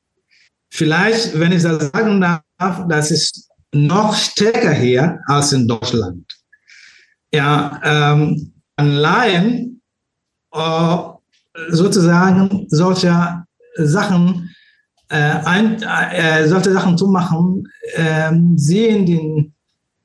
Vielleicht, 0.70 1.38
wenn 1.38 1.52
ich 1.52 1.62
das 1.62 1.90
sagen 1.90 2.20
darf, 2.20 2.86
das 2.88 3.10
ist 3.10 3.48
noch 3.72 4.14
stärker 4.14 4.72
hier 4.72 5.18
als 5.26 5.52
in 5.52 5.66
Deutschland. 5.66 6.24
Ja, 7.32 7.80
ähm, 7.84 8.52
an 8.76 8.92
Laien 8.92 9.79
sozusagen 11.70 12.66
solche 12.68 13.44
Sachen, 13.76 14.50
äh, 15.08 15.16
ein, 15.44 15.82
äh, 15.82 16.48
solche 16.48 16.72
Sachen 16.72 16.96
zu 16.96 17.08
machen, 17.08 17.68
äh, 17.94 18.32
sehen 18.56 19.06
die 19.06 19.52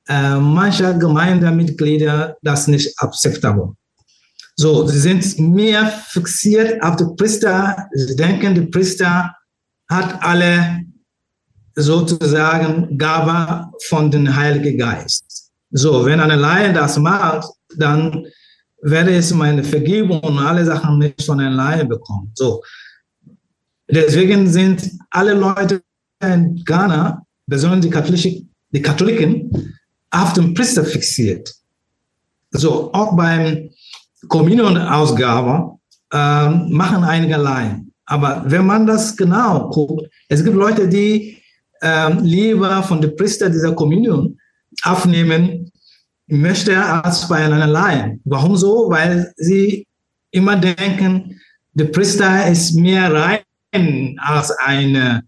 äh, 0.08 0.36
mancher 0.36 0.94
Gemeindemitglieder 0.94 2.38
das 2.42 2.68
nicht 2.68 2.94
akzeptabel. 3.00 3.74
So, 4.56 4.88
sie 4.88 5.00
sind 5.00 5.40
mehr 5.40 5.88
fixiert 5.88 6.82
auf 6.82 6.96
die 6.96 7.06
Priester. 7.18 7.88
Sie 7.94 8.16
denken, 8.16 8.56
die 8.56 8.62
Priester 8.62 9.36
hat 9.90 10.24
alle 10.24 10.86
sozusagen 11.76 12.98
Gabe 12.98 13.70
von 13.88 14.10
dem 14.10 14.34
Heiligen 14.34 14.78
Geist. 14.78 15.52
So, 15.72 16.06
wenn 16.06 16.22
eine 16.22 16.38
Laie 16.38 16.72
das 16.72 16.98
macht, 16.98 17.50
dann 17.76 18.26
werde 18.86 19.18
ich 19.18 19.34
meine 19.34 19.64
Vergebung 19.64 20.20
und 20.20 20.38
alle 20.38 20.64
Sachen 20.64 21.00
nicht 21.00 21.24
von 21.24 21.40
alleine 21.40 21.86
bekommen. 21.86 22.32
So. 22.36 22.64
Deswegen 23.90 24.48
sind 24.48 24.92
alle 25.10 25.34
Leute 25.34 25.82
in 26.22 26.64
Ghana, 26.64 27.24
besonders 27.48 27.82
die, 27.82 27.90
Katholische, 27.90 28.42
die 28.70 28.82
Katholiken, 28.82 29.50
auf 30.12 30.34
den 30.34 30.54
Priester 30.54 30.86
fixiert. 30.86 31.52
So, 32.52 32.94
auch 32.94 33.16
beim 33.16 33.70
Communion-Ausgabe 34.28 35.78
äh, 36.14 36.50
machen 36.50 37.04
einige 37.04 37.38
Laien. 37.38 37.92
Aber 38.06 38.44
wenn 38.46 38.68
man 38.68 38.86
das 38.86 39.18
genau 39.18 39.70
guckt, 39.70 40.08
es 40.30 40.44
gibt 40.44 40.56
Leute, 40.56 40.88
die 40.88 41.42
äh, 41.82 42.14
lieber 42.22 42.84
von 42.84 43.02
der 43.02 43.10
Priester 43.10 43.50
dieser 43.50 43.74
Kommunion 43.74 44.38
aufnehmen 44.84 45.72
möchte 46.28 46.84
als 46.84 47.28
bei 47.28 47.46
einer 47.46 47.68
Laien. 47.68 48.22
Warum 48.26 48.56
so? 48.56 48.90
Weil 48.90 49.32
sie 49.38 49.86
immer 50.32 50.56
denken, 50.56 51.40
der 51.74 51.86
Priester 51.86 52.48
ist 52.48 52.74
mehr 52.74 53.14
rein 53.14 54.18
als 54.20 54.52
eine, 54.52 55.24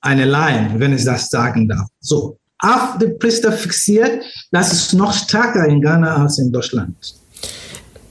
eine 0.00 0.24
Laien, 0.24 0.80
wenn 0.80 0.94
ich 0.94 1.04
das 1.04 1.28
sagen 1.28 1.68
darf. 1.68 1.88
So, 2.00 2.38
auf 2.58 2.98
den 2.98 3.18
Priester 3.18 3.52
fixiert, 3.52 4.24
das 4.50 4.72
ist 4.72 4.94
noch 4.94 5.12
stärker 5.12 5.66
in 5.66 5.80
Ghana 5.80 6.22
als 6.22 6.38
in 6.38 6.50
Deutschland. 6.50 7.21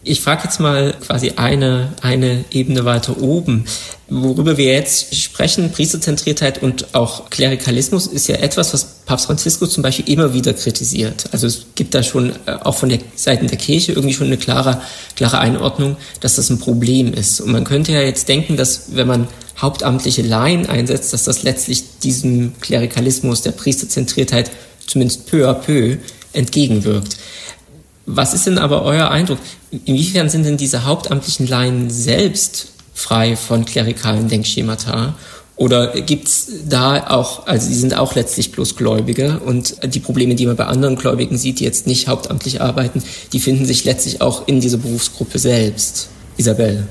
Ich 0.04 0.22
frage 0.22 0.46
jetzt 0.46 0.60
mal 0.60 0.96
quasi 1.00 1.34
eine, 1.36 1.94
eine 2.02 2.44
Ebene 2.50 2.86
weiter 2.86 3.22
oben. 3.22 3.66
Worüber 4.10 4.58
wir 4.58 4.74
jetzt 4.74 5.16
sprechen, 5.16 5.72
Priesterzentriertheit 5.72 6.64
und 6.64 6.96
auch 6.96 7.30
Klerikalismus, 7.30 8.08
ist 8.08 8.28
ja 8.28 8.38
etwas, 8.38 8.74
was 8.74 8.84
Papst 9.06 9.28
Franziskus 9.28 9.70
zum 9.70 9.84
Beispiel 9.84 10.12
immer 10.12 10.34
wieder 10.34 10.54
kritisiert. 10.56 11.26
Also 11.32 11.46
es 11.46 11.68
gibt 11.76 11.94
da 11.94 12.02
schon 12.02 12.32
äh, 12.48 12.54
auch 12.64 12.76
von 12.76 12.90
der 12.90 12.98
Seiten 13.16 13.46
der 13.46 13.60
Kirche 13.60 13.92
irgendwie 13.92 14.16
schon 14.16 14.26
eine 14.26 14.38
klare, 14.38 14.82
klare 15.16 15.38
Einordnung, 15.38 15.98
dass 16.20 16.36
das 16.36 16.50
ein 16.50 16.58
Problem 16.58 17.14
ist. 17.14 17.40
Und 17.40 17.52
man 17.52 17.64
könnte 17.64 17.92
ja 17.92 18.02
jetzt 18.02 18.28
denken, 18.28 18.58
dass 18.58 18.96
wenn 18.96 19.08
man 19.08 19.28
hauptamtliche 19.62 20.24
Laien 20.24 20.66
einsetzt, 20.66 21.14
dass 21.14 21.26
das 21.26 21.44
letztlich 21.44 21.84
diesem 22.00 22.60
Klerikalismus, 22.60 23.44
der 23.44 23.52
Priesterzentriertheit 23.52 24.50
zumindest 24.88 25.28
peu 25.28 25.48
à 25.48 25.54
peu 25.54 25.98
entgegenwirkt. 26.34 27.18
Was 28.06 28.34
ist 28.34 28.48
denn 28.48 28.58
aber 28.58 28.84
euer 28.84 29.10
Eindruck? 29.10 29.40
Inwiefern 29.86 30.30
sind 30.30 30.46
denn 30.46 30.58
diese 30.58 30.86
hauptamtlichen 30.86 31.48
Laien 31.48 31.90
selbst 31.90 32.70
frei 32.94 33.36
von 33.36 33.66
klerikalen 33.66 34.28
Denkschemata? 34.28 35.16
Oder 35.56 36.02
gibt's 36.02 36.48
da 36.68 37.08
auch, 37.12 37.46
also 37.46 37.68
sie 37.68 37.76
sind 37.76 37.96
auch 37.96 38.16
letztlich 38.16 38.52
bloß 38.52 38.76
Gläubige 38.78 39.40
und 39.46 39.76
die 39.94 40.00
Probleme, 40.00 40.34
die 40.34 40.48
man 40.48 40.56
bei 40.56 40.66
anderen 40.66 40.96
Gläubigen 40.96 41.38
sieht, 41.38 41.60
die 41.60 41.66
jetzt 41.66 41.86
nicht 41.86 42.08
hauptamtlich 42.08 42.62
arbeiten, 42.62 43.04
die 43.32 43.40
finden 43.40 43.66
sich 43.66 43.84
letztlich 43.86 44.22
auch 44.22 44.48
in 44.48 44.60
dieser 44.60 44.78
Berufsgruppe 44.78 45.38
selbst. 45.38 46.10
Isabel. 46.38 46.88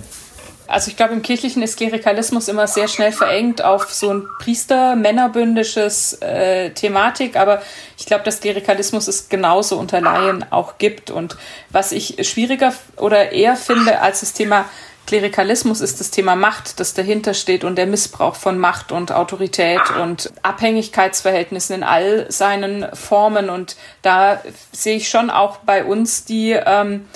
Also 0.71 0.91
ich 0.91 0.97
glaube, 0.97 1.15
im 1.15 1.23
Kirchlichen 1.23 1.63
ist 1.63 1.77
Klerikalismus 1.77 2.49
immer 2.49 2.67
sehr 2.67 2.87
schnell 2.87 3.13
verengt 3.13 3.63
auf 3.63 3.93
so 3.93 4.15
ein 4.15 4.29
Priester-Männerbündisches 4.39 6.15
äh, 6.23 6.71
Thematik, 6.71 7.37
aber 7.37 7.61
ich 7.99 8.07
glaube, 8.07 8.25
dass 8.25 8.41
Klerikalismus 8.41 9.09
es 9.09 9.29
genauso 9.29 9.79
unter 9.79 10.01
Laien 10.01 10.45
auch 10.51 10.79
gibt. 10.79 11.11
Und 11.11 11.37
was 11.71 11.93
ich 11.93 12.17
schwieriger 12.29 12.73
oder 12.97 13.33
eher 13.33 13.57
finde 13.57 14.01
als 14.01 14.21
das 14.21 14.33
Thema 14.33 14.67
Klerikalismus 15.07 15.81
ist 15.81 15.99
das 15.99 16.13
Thema 16.13 16.37
Macht, 16.37 16.79
das 16.79 16.95
dahinter 16.95 17.35
steht 17.35 17.65
und 17.65 17.77
der 17.77 17.87
Missbrauch 17.87 18.37
von 18.37 18.59
Macht 18.59 18.93
und 18.93 19.11
Autorität 19.11 19.81
und 20.01 20.33
Abhängigkeitsverhältnissen 20.43 21.75
in 21.75 21.83
all 21.83 22.31
seinen 22.31 22.87
Formen. 22.95 23.51
Und 23.51 23.77
da 24.03 24.41
sehe 24.71 24.97
ich 24.97 25.09
schon 25.09 25.29
auch 25.31 25.57
bei 25.59 25.85
uns 25.85 26.27
die 26.27 26.53
ähm, 26.53 27.09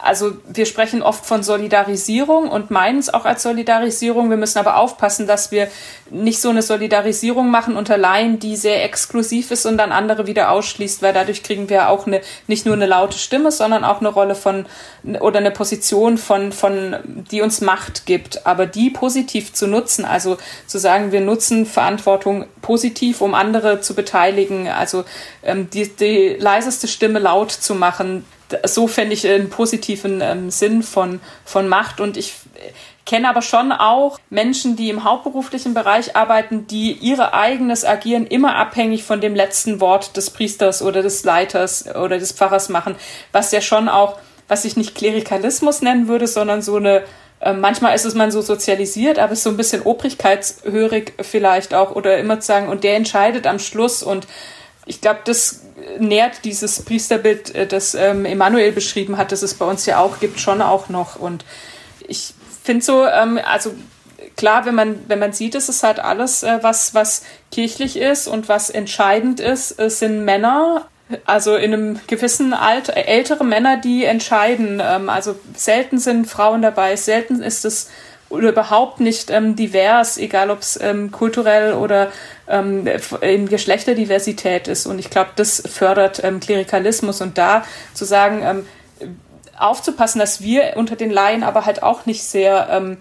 also 0.00 0.32
wir 0.46 0.66
sprechen 0.66 1.02
oft 1.02 1.26
von 1.26 1.42
Solidarisierung 1.42 2.48
und 2.48 2.70
meinen 2.70 2.98
es 2.98 3.12
auch 3.12 3.24
als 3.24 3.42
Solidarisierung. 3.42 4.30
Wir 4.30 4.36
müssen 4.36 4.58
aber 4.58 4.76
aufpassen, 4.76 5.26
dass 5.26 5.50
wir 5.50 5.68
nicht 6.10 6.40
so 6.40 6.50
eine 6.50 6.62
Solidarisierung 6.62 7.50
machen 7.50 7.76
unter 7.76 7.98
Laien, 7.98 8.38
die 8.38 8.56
sehr 8.56 8.84
exklusiv 8.84 9.50
ist 9.50 9.66
und 9.66 9.76
dann 9.76 9.90
andere 9.90 10.26
wieder 10.26 10.50
ausschließt, 10.50 11.02
weil 11.02 11.12
dadurch 11.12 11.42
kriegen 11.42 11.68
wir 11.68 11.88
auch 11.88 12.06
eine, 12.06 12.20
nicht 12.46 12.64
nur 12.64 12.74
eine 12.74 12.86
laute 12.86 13.18
Stimme, 13.18 13.50
sondern 13.50 13.84
auch 13.84 14.00
eine 14.00 14.08
Rolle 14.08 14.34
von 14.34 14.66
oder 15.20 15.38
eine 15.38 15.50
Position 15.50 16.18
von, 16.18 16.52
von, 16.52 16.96
die 17.30 17.40
uns 17.40 17.60
Macht 17.60 18.06
gibt. 18.06 18.46
Aber 18.46 18.66
die 18.66 18.90
positiv 18.90 19.52
zu 19.52 19.66
nutzen, 19.66 20.04
also 20.04 20.36
zu 20.66 20.78
sagen, 20.78 21.12
wir 21.12 21.20
nutzen 21.20 21.66
Verantwortung 21.66 22.46
positiv, 22.62 23.20
um 23.20 23.34
andere 23.34 23.80
zu 23.80 23.94
beteiligen, 23.94 24.68
also 24.68 25.04
ähm, 25.42 25.70
die, 25.70 25.88
die 25.88 26.36
leiseste 26.38 26.88
Stimme 26.88 27.18
laut 27.18 27.50
zu 27.50 27.74
machen, 27.74 28.24
so 28.64 28.86
fände 28.86 29.14
ich 29.14 29.26
einen 29.26 29.50
positiven 29.50 30.20
ähm, 30.20 30.50
Sinn 30.50 30.82
von, 30.82 31.20
von 31.44 31.68
Macht. 31.68 32.00
Und 32.00 32.16
ich 32.16 32.34
kenne 33.04 33.28
aber 33.28 33.42
schon 33.42 33.72
auch 33.72 34.18
Menschen, 34.30 34.76
die 34.76 34.90
im 34.90 35.04
hauptberuflichen 35.04 35.74
Bereich 35.74 36.16
arbeiten, 36.16 36.66
die 36.66 36.92
ihre 36.92 37.34
eigenes 37.34 37.84
Agieren 37.84 38.26
immer 38.26 38.56
abhängig 38.56 39.04
von 39.04 39.20
dem 39.20 39.34
letzten 39.34 39.80
Wort 39.80 40.16
des 40.16 40.30
Priesters 40.30 40.82
oder 40.82 41.02
des 41.02 41.24
Leiters 41.24 41.86
oder 41.94 42.18
des 42.18 42.32
Pfarrers 42.32 42.68
machen, 42.68 42.96
was 43.32 43.52
ja 43.52 43.60
schon 43.60 43.88
auch, 43.88 44.18
was 44.46 44.64
ich 44.64 44.76
nicht 44.76 44.94
Klerikalismus 44.94 45.82
nennen 45.82 46.08
würde, 46.08 46.26
sondern 46.26 46.62
so 46.62 46.76
eine 46.76 47.02
äh, 47.40 47.52
Manchmal 47.52 47.94
ist 47.94 48.04
es 48.04 48.14
man 48.14 48.30
so 48.30 48.40
sozialisiert, 48.42 49.18
aber 49.18 49.32
ist 49.32 49.42
so 49.42 49.50
ein 49.50 49.56
bisschen 49.56 49.82
obrigkeitshörig 49.82 51.12
vielleicht 51.20 51.72
auch 51.72 51.94
oder 51.94 52.18
immer 52.18 52.40
zu 52.40 52.46
sagen, 52.46 52.68
und 52.68 52.84
der 52.84 52.96
entscheidet 52.96 53.46
am 53.46 53.58
Schluss 53.58 54.02
und 54.02 54.26
ich 54.88 55.00
glaube, 55.00 55.20
das 55.24 55.60
nährt 55.98 56.44
dieses 56.44 56.82
Priesterbild, 56.82 57.54
äh, 57.54 57.66
das 57.66 57.94
ähm, 57.94 58.24
Emanuel 58.24 58.72
beschrieben 58.72 59.16
hat, 59.16 59.30
das 59.32 59.42
es 59.42 59.54
bei 59.54 59.66
uns 59.66 59.86
ja 59.86 60.00
auch 60.00 60.18
gibt, 60.18 60.40
schon 60.40 60.62
auch 60.62 60.88
noch. 60.88 61.16
Und 61.16 61.44
ich 62.06 62.34
finde 62.64 62.84
so, 62.84 63.06
ähm, 63.06 63.38
also 63.44 63.74
klar, 64.36 64.64
wenn 64.64 64.74
man, 64.74 64.98
wenn 65.08 65.18
man 65.18 65.32
sieht, 65.32 65.54
es 65.54 65.68
ist 65.68 65.82
halt 65.82 66.00
alles, 66.00 66.42
äh, 66.42 66.58
was, 66.62 66.94
was 66.94 67.22
kirchlich 67.52 67.96
ist 67.96 68.26
und 68.26 68.48
was 68.48 68.70
entscheidend 68.70 69.40
ist, 69.40 69.78
es 69.78 69.98
sind 69.98 70.24
Männer, 70.24 70.86
also 71.24 71.56
in 71.56 71.72
einem 71.72 72.00
gewissen 72.06 72.52
Alter, 72.52 72.96
ältere 72.96 73.44
Männer, 73.44 73.76
die 73.76 74.04
entscheiden. 74.04 74.80
Ähm, 74.82 75.10
also 75.10 75.36
selten 75.54 75.98
sind 75.98 76.26
Frauen 76.26 76.62
dabei, 76.62 76.96
selten 76.96 77.42
ist 77.42 77.64
es 77.64 77.88
oder 78.30 78.50
überhaupt 78.50 79.00
nicht 79.00 79.30
ähm, 79.30 79.56
divers, 79.56 80.18
egal 80.18 80.50
ob 80.50 80.60
es 80.60 80.78
ähm, 80.80 81.10
kulturell 81.10 81.72
oder 81.72 82.12
ähm, 82.46 82.86
in 83.20 83.48
Geschlechterdiversität 83.48 84.68
ist. 84.68 84.86
Und 84.86 84.98
ich 84.98 85.10
glaube, 85.10 85.30
das 85.36 85.62
fördert 85.66 86.22
ähm, 86.22 86.40
Klerikalismus. 86.40 87.20
Und 87.20 87.38
da 87.38 87.64
zu 87.94 88.04
sagen, 88.04 88.42
ähm, 88.42 88.66
aufzupassen, 89.58 90.18
dass 90.18 90.42
wir 90.42 90.74
unter 90.76 90.94
den 90.94 91.10
Laien 91.10 91.42
aber 91.42 91.64
halt 91.64 91.82
auch 91.82 92.04
nicht 92.04 92.22
sehr, 92.22 92.68
ähm, 92.70 92.98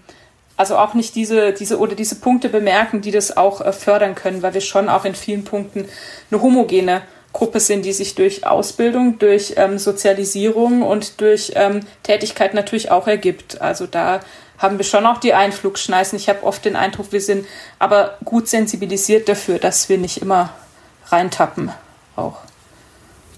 also 0.56 0.78
auch 0.78 0.94
nicht 0.94 1.16
diese, 1.16 1.52
diese 1.52 1.78
oder 1.78 1.96
diese 1.96 2.16
Punkte 2.16 2.48
bemerken, 2.48 3.02
die 3.02 3.12
das 3.12 3.36
auch 3.36 3.60
äh, 3.60 3.74
fördern 3.74 4.16
können, 4.16 4.42
weil 4.42 4.54
wir 4.54 4.62
schon 4.62 4.88
auch 4.88 5.04
in 5.04 5.13
vielen 5.13 5.44
Punkten 5.44 5.86
eine 6.32 6.42
homogene 6.42 7.02
Gruppe 7.34 7.60
sind, 7.60 7.84
die 7.84 7.94
sich 7.94 8.16
durch 8.16 8.48
Ausbildung, 8.48 9.20
durch 9.20 9.54
Sozialisierung 9.76 10.82
und 10.82 11.22
durch 11.22 11.54
Tätigkeit 12.02 12.56
natürlich 12.56 12.90
auch 12.90 13.06
ergibt. 13.06 13.62
Also 13.62 13.86
da 13.86 14.22
haben 14.58 14.78
wir 14.78 14.86
schon 14.86 15.06
auch 15.06 15.20
die 15.20 15.34
Einflugschneisen. 15.34 16.17
Ich 16.17 16.30
habe 16.30 16.43
oft 16.43 16.65
den 16.65 16.76
Eindruck, 16.76 17.12
wir 17.12 17.22
sind 17.22 17.46
aber 17.80 18.17
gut 18.26 18.48
sensibilisiert 18.48 19.30
dafür, 19.30 19.60
dass 19.60 19.89
wir 19.89 19.98
nicht 19.98 20.22
immer 20.22 20.52
reintappen 21.10 21.72
auch. 22.15 22.38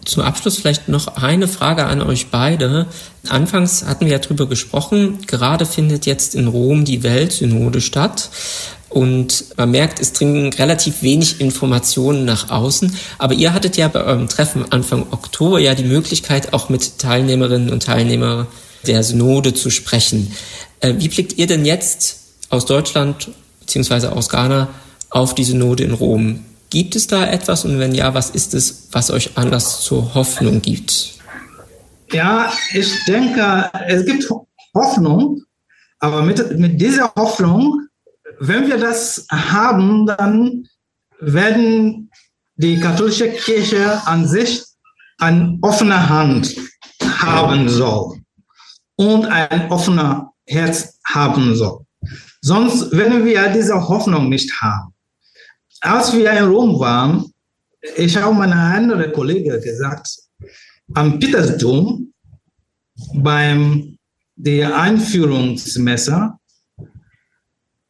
Zum 0.06 0.24
Abschluss 0.24 0.58
vielleicht 0.58 0.88
noch 0.88 1.18
eine 1.18 1.48
Frage 1.48 1.86
an 1.86 2.02
euch 2.02 2.32
beide. 2.32 2.88
Anfangs 3.28 3.86
hatten 3.86 4.06
wir 4.06 4.14
ja 4.14 4.20
drüber 4.20 4.48
gesprochen. 4.48 5.20
Gerade 5.28 5.66
findet 5.66 6.06
jetzt 6.06 6.36
in 6.36 6.48
Rom 6.48 6.86
die 6.86 7.04
Weltsynode 7.04 7.82
statt. 7.82 8.30
Und 8.90 9.46
man 9.56 9.70
merkt, 9.70 10.00
es 10.00 10.14
dringen 10.14 10.52
relativ 10.54 11.04
wenig 11.04 11.40
Informationen 11.42 12.26
nach 12.26 12.50
außen. 12.50 12.96
Aber 13.20 13.36
ihr 13.36 13.54
hattet 13.54 13.78
ja 13.78 13.88
bei 13.88 14.04
eurem 14.04 14.28
Treffen 14.28 14.72
Anfang 14.72 15.06
Oktober 15.12 15.60
ja 15.60 15.76
die 15.76 15.84
Möglichkeit, 15.84 16.54
auch 16.54 16.70
mit 16.70 16.98
Teilnehmerinnen 16.98 17.70
und 17.70 17.84
Teilnehmern 17.84 18.48
der 18.88 19.04
Synode 19.04 19.54
zu 19.54 19.70
sprechen. 19.70 20.34
Äh, 20.80 20.96
wie 20.98 21.10
blickt 21.10 21.38
ihr 21.38 21.48
denn 21.48 21.66
jetzt 21.66 22.36
aus 22.50 22.66
Deutschland 22.66 23.30
beziehungsweise 23.60 24.12
aus 24.12 24.30
Ghana 24.30 24.70
auf 25.10 25.36
die 25.36 25.44
Synode 25.44 25.84
in 25.84 25.94
Rom? 25.94 26.46
Gibt 26.70 26.96
es 26.96 27.08
da 27.08 27.26
etwas 27.26 27.66
und 27.66 27.80
wenn 27.80 27.96
ja, 27.96 28.14
was 28.14 28.30
ist 28.30 28.54
es, 28.54 28.90
was 28.92 29.10
euch 29.10 29.38
Anlass 29.38 29.82
zur 29.82 30.14
Hoffnung 30.14 30.62
gibt? 30.62 31.16
Ja, 32.12 32.52
ich 32.74 32.94
denke, 33.06 33.70
es 33.88 34.06
gibt 34.06 34.30
Hoffnung, 34.76 35.44
aber 36.00 36.22
mit, 36.22 36.58
mit 36.58 36.80
dieser 36.80 37.12
Hoffnung, 37.16 37.88
wenn 38.40 38.68
wir 38.68 38.78
das 38.78 39.26
haben, 39.32 40.06
dann 40.06 40.68
werden 41.20 42.10
die 42.56 42.80
katholische 42.80 43.30
Kirche 43.30 44.02
an 44.06 44.28
sich 44.28 44.64
eine 45.18 45.58
offene 45.62 46.10
Hand 46.10 46.56
haben 47.20 47.68
soll 47.68 48.20
und 48.96 49.26
ein 49.26 49.72
offener 49.72 50.34
Herz 50.50 51.00
haben 51.06 51.56
soll. 51.56 51.86
Sonst 52.42 52.92
werden 52.92 53.26
wir 53.26 53.50
diese 53.50 53.76
Hoffnung 53.88 54.30
nicht 54.30 54.52
haben. 54.62 54.94
Als 55.82 56.14
wir 56.14 56.32
in 56.32 56.46
Rom 56.46 56.80
waren, 56.80 57.32
ich 57.96 58.18
habe 58.18 58.34
meiner 58.34 58.76
anderen 58.76 59.12
Kollege 59.14 59.60
gesagt, 59.60 60.08
am 60.94 61.20
Petersdom 61.20 62.14
beim 63.14 63.98
der 64.36 64.78
Einführungsmesse 64.78 66.34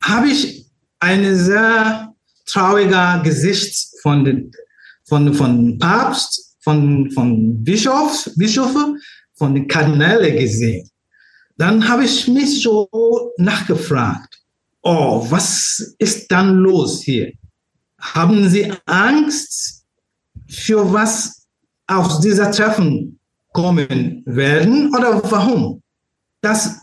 habe 0.03 0.27
ich 0.27 0.65
ein 0.99 1.35
sehr 1.35 2.13
trauriger 2.45 3.21
Gesicht 3.23 3.93
von, 4.01 4.51
von, 5.07 5.33
von 5.33 5.77
Papst, 5.77 6.57
von, 6.61 7.09
von 7.11 7.63
Bischof, 7.63 8.29
Bischöfe, 8.35 8.95
von 9.35 9.53
den 9.53 9.67
Kardinälen 9.67 10.37
gesehen. 10.37 10.89
Dann 11.59 11.85
habe 11.89 12.05
ich 12.05 12.25
mich 12.29 12.63
so 12.63 12.87
nachgefragt, 13.37 14.39
oh, 14.81 15.25
was 15.29 15.93
ist 15.99 16.31
dann 16.31 16.55
los 16.55 17.01
hier? 17.01 17.33
Haben 17.99 18.47
Sie 18.47 18.71
Angst 18.85 19.83
für 20.47 20.93
was 20.93 21.45
aus 21.85 22.21
dieser 22.21 22.49
Treffen 22.49 23.19
kommen 23.51 24.23
werden 24.25 24.95
oder 24.95 25.21
warum? 25.29 25.83
Das 26.39 26.77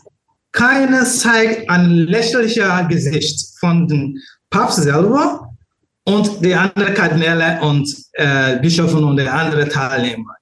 keine 0.51 1.03
zeigt 1.05 1.67
ein 1.71 1.89
lächerlicher 1.89 2.83
Gesicht 2.83 3.57
von 3.59 3.87
dem 3.87 4.15
Papst 4.51 4.83
selber 4.83 5.55
und 6.03 6.45
die 6.45 6.53
anderen 6.53 6.93
Kardinäle 6.93 7.59
und 7.61 7.91
äh, 8.13 8.59
Bischöfe 8.59 8.97
und 8.97 9.17
die 9.17 9.27
anderen 9.27 9.69
Teilnehmer. 9.69 10.36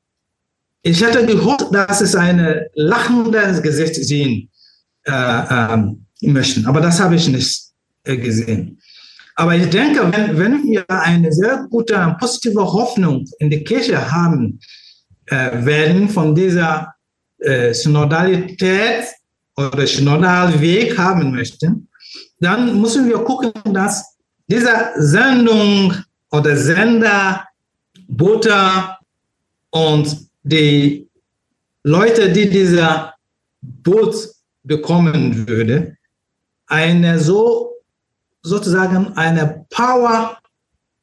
Ich 0.88 1.02
hätte 1.04 1.26
gehofft, 1.26 1.70
dass 1.72 2.00
es 2.02 2.16
ein 2.16 2.68
lachendes 2.76 3.60
Gesicht 3.64 3.96
sehen 3.96 4.52
äh, 5.06 5.12
ähm, 5.12 6.06
möchten, 6.22 6.64
aber 6.68 6.80
das 6.80 7.00
habe 7.00 7.16
ich 7.16 7.28
nicht 7.28 7.72
äh, 8.04 8.16
gesehen. 8.16 8.80
Aber 9.36 9.56
ich 9.56 9.68
denke, 9.72 10.02
wenn, 10.14 10.38
wenn 10.38 10.64
wir 10.64 10.88
eine 10.88 11.32
sehr 11.32 11.66
gute, 11.72 12.16
positive 12.20 12.62
Hoffnung 12.62 13.26
in 13.40 13.50
die 13.50 13.64
Kirche 13.64 14.00
haben 14.12 14.60
äh, 15.26 15.66
werden 15.66 16.08
von 16.08 16.36
dieser 16.36 16.94
äh, 17.40 17.74
Synodalität 17.74 19.06
oder 19.58 19.88
Synodalweg 19.88 20.96
haben 21.00 21.32
möchten, 21.32 21.90
dann 22.40 22.80
müssen 22.80 23.10
wir 23.10 23.18
gucken, 23.24 23.52
dass 23.74 24.18
diese 24.48 24.92
Sendung 24.98 25.96
oder 26.30 26.56
Sender, 26.56 27.44
Butter 28.08 29.00
und 29.72 30.25
die 30.46 31.10
Leute, 31.84 32.32
die 32.32 32.50
dieser 32.50 33.14
Boot 33.62 34.16
bekommen 34.64 35.48
würde, 35.48 35.98
eine 36.68 37.20
so 37.20 37.72
sozusagen 38.42 39.14
eine 39.18 39.66
Power, 39.70 40.38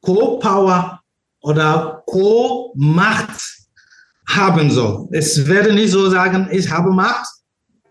Co-Power 0.01 1.01
oder 1.41 2.03
Co-Macht 2.05 3.41
haben 4.27 4.71
soll. 4.71 5.07
Es 5.11 5.47
werde 5.47 5.73
nicht 5.73 5.91
so 5.91 6.09
sagen, 6.09 6.47
ich 6.51 6.69
habe 6.69 6.91
Macht 6.91 7.27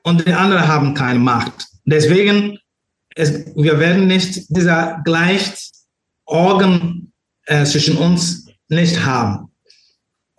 und 0.03 0.27
die 0.27 0.33
anderen 0.33 0.67
haben 0.67 0.95
keine 0.95 1.19
Macht. 1.19 1.67
Deswegen, 1.85 2.59
es, 3.15 3.45
wir 3.55 3.79
werden 3.79 4.07
nicht 4.07 4.47
dieser 4.49 5.03
Gleichorgan 5.05 7.13
äh, 7.45 7.65
zwischen 7.65 7.99
uns 7.99 8.47
nicht 8.69 9.05
haben. 9.05 9.52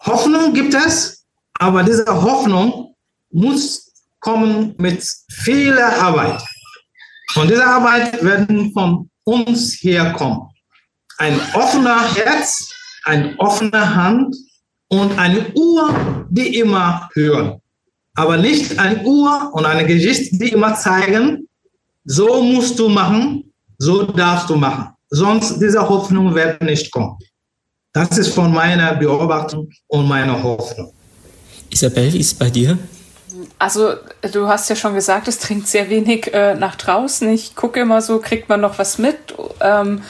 Hoffnung 0.06 0.54
gibt 0.54 0.74
es, 0.74 1.26
aber 1.54 1.84
diese 1.84 2.06
Hoffnung 2.06 2.96
muss 3.32 3.92
kommen 4.20 4.74
mit 4.78 5.06
viel 5.30 5.78
Arbeit. 5.78 6.42
Und 7.36 7.50
diese 7.50 7.66
Arbeit 7.66 8.24
werden 8.24 8.72
von 8.72 9.10
uns 9.24 9.82
herkommen. 9.82 10.50
Ein 11.18 11.40
offener 11.54 12.14
Herz, 12.16 12.70
eine 13.06 13.38
offene 13.40 13.96
Hand 13.96 14.36
und 14.88 15.18
eine 15.18 15.52
Uhr, 15.54 16.26
die 16.30 16.60
immer 16.60 17.10
hören. 17.14 17.62
Aber 18.16 18.38
nicht 18.38 18.78
eine 18.80 19.04
Uhr 19.04 19.52
und 19.54 19.66
eine 19.66 19.86
Geschichte, 19.86 20.38
die 20.38 20.50
immer 20.50 20.76
zeigen, 20.76 21.48
so 22.06 22.44
musst 22.44 22.78
du 22.78 22.90
machen, 22.90 23.52
so 23.78 24.04
darfst 24.04 24.50
du 24.50 24.56
machen. 24.56 24.90
Sonst 25.10 25.60
diese 25.60 25.88
Hoffnung 25.88 26.34
wird 26.36 26.62
nicht 26.62 26.92
kommen. 26.92 27.18
Das 27.94 28.18
ist 28.18 28.34
von 28.34 28.52
meiner 28.52 28.96
Beobachtung 28.96 29.70
und 29.88 30.08
meiner 30.08 30.42
Hoffnung. 30.42 30.92
Isabel, 31.70 32.12
wie 32.12 32.20
ist 32.20 32.34
es 32.34 32.34
bei 32.34 32.50
dir? 32.50 32.78
Also, 33.60 33.94
du 34.32 34.48
hast 34.48 34.68
ja 34.70 34.76
schon 34.76 34.96
gesagt, 34.96 35.28
es 35.28 35.38
dringt 35.38 35.68
sehr 35.68 35.92
wenig 35.92 36.34
äh, 36.34 36.56
nach 36.56 36.76
draußen. 36.76 37.30
Ich 37.30 37.56
gucke 37.56 37.82
immer 37.82 38.02
so, 38.02 38.20
kriegt 38.20 38.50
man 38.50 38.62
noch 38.62 38.80
was 38.80 38.98
mit? 38.98 39.36
Ähm, 39.62 40.02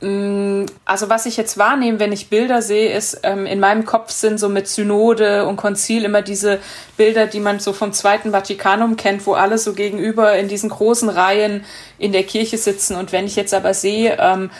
mm, 0.00 0.64
also 0.86 1.10
was 1.10 1.26
ich 1.26 1.36
jetzt 1.36 1.58
wahrnehme, 1.58 2.00
wenn 2.00 2.12
ich 2.12 2.30
Bilder 2.30 2.62
sehe, 2.62 2.96
ist, 2.96 3.20
ähm, 3.22 3.44
in 3.44 3.60
meinem 3.60 3.84
Kopf 3.84 4.10
sind 4.10 4.38
so 4.38 4.48
mit 4.48 4.66
Synode 4.66 5.46
und 5.46 5.56
Konzil 5.56 6.04
immer 6.04 6.22
diese 6.22 6.58
Bilder, 6.96 7.26
die 7.26 7.40
man 7.40 7.60
so 7.60 7.74
vom 7.74 7.92
Zweiten 7.92 8.30
Vatikanum 8.30 8.96
kennt, 8.96 9.26
wo 9.26 9.34
alle 9.34 9.58
so 9.58 9.74
gegenüber 9.74 10.36
in 10.38 10.48
diesen 10.48 10.70
großen 10.70 11.10
Reihen 11.10 11.64
in 11.98 12.12
der 12.12 12.22
Kirche 12.22 12.56
sitzen. 12.56 12.96
Und 12.96 13.12
wenn 13.12 13.26
ich 13.26 13.36
jetzt 13.36 13.52
aber 13.52 13.74
sehe, 13.74 14.16
ähm, 14.18 14.50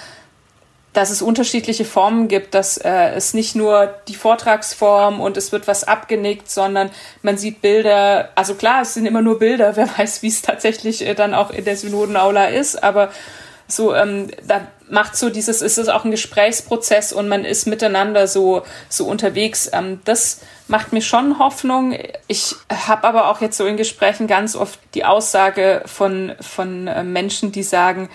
dass 0.92 1.10
es 1.10 1.22
unterschiedliche 1.22 1.84
Formen 1.84 2.28
gibt, 2.28 2.54
dass 2.54 2.76
äh, 2.76 3.10
es 3.14 3.32
nicht 3.32 3.54
nur 3.54 3.94
die 4.08 4.14
Vortragsform 4.14 5.20
und 5.20 5.36
es 5.36 5.50
wird 5.50 5.66
was 5.66 5.84
abgenickt, 5.84 6.50
sondern 6.50 6.90
man 7.22 7.38
sieht 7.38 7.62
Bilder, 7.62 8.28
also 8.34 8.54
klar, 8.54 8.82
es 8.82 8.94
sind 8.94 9.06
immer 9.06 9.22
nur 9.22 9.38
Bilder, 9.38 9.76
wer 9.76 9.88
weiß, 9.98 10.22
wie 10.22 10.28
es 10.28 10.42
tatsächlich 10.42 11.06
äh, 11.06 11.14
dann 11.14 11.34
auch 11.34 11.50
in 11.50 11.64
der 11.64 11.76
Synodenaula 11.76 12.46
ist, 12.46 12.82
aber 12.82 13.10
so, 13.68 13.94
ähm, 13.94 14.28
da 14.46 14.66
macht 14.90 15.16
so 15.16 15.30
dieses, 15.30 15.62
ist 15.62 15.78
es 15.78 15.88
auch 15.88 16.04
ein 16.04 16.10
Gesprächsprozess 16.10 17.12
und 17.14 17.28
man 17.28 17.46
ist 17.46 17.66
miteinander 17.66 18.26
so, 18.26 18.62
so 18.90 19.06
unterwegs. 19.06 19.70
Ähm, 19.72 20.00
das 20.04 20.40
macht 20.68 20.92
mir 20.92 21.00
schon 21.00 21.38
Hoffnung. 21.38 21.96
Ich 22.26 22.54
habe 22.68 23.04
aber 23.08 23.28
auch 23.28 23.40
jetzt 23.40 23.56
so 23.56 23.64
in 23.64 23.78
Gesprächen 23.78 24.26
ganz 24.26 24.54
oft 24.54 24.78
die 24.94 25.06
Aussage 25.06 25.82
von, 25.86 26.32
von 26.40 26.86
äh, 26.86 27.02
Menschen, 27.02 27.52
die 27.52 27.62
sagen, 27.62 28.10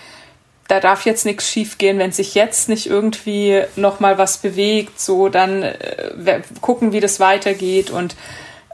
da 0.68 0.80
darf 0.80 1.06
jetzt 1.06 1.24
nichts 1.24 1.48
schiefgehen, 1.48 1.98
wenn 1.98 2.12
sich 2.12 2.34
jetzt 2.34 2.68
nicht 2.68 2.86
irgendwie 2.86 3.62
noch 3.74 4.00
mal 4.00 4.18
was 4.18 4.38
bewegt, 4.38 5.00
so 5.00 5.30
dann 5.30 5.62
äh, 5.62 6.42
gucken, 6.60 6.92
wie 6.92 7.00
das 7.00 7.20
weitergeht. 7.20 7.90
Und 7.90 8.16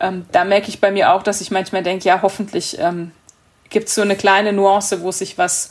ähm, 0.01 0.27
da 0.33 0.45
merke 0.45 0.69
ich 0.69 0.81
bei 0.81 0.91
mir 0.91 1.13
auch, 1.13 1.23
dass 1.23 1.41
ich 1.41 1.53
manchmal 1.53 1.85
denke, 1.85 2.05
ja, 2.05 2.21
hoffentlich 2.21 2.79
ähm, 2.81 3.13
gibt 3.71 3.89
es 3.89 3.95
so 3.95 4.03
eine 4.03 4.17
kleine 4.17 4.53
Nuance, 4.53 5.03
wo 5.03 5.13
sich 5.13 5.39
was, 5.39 5.71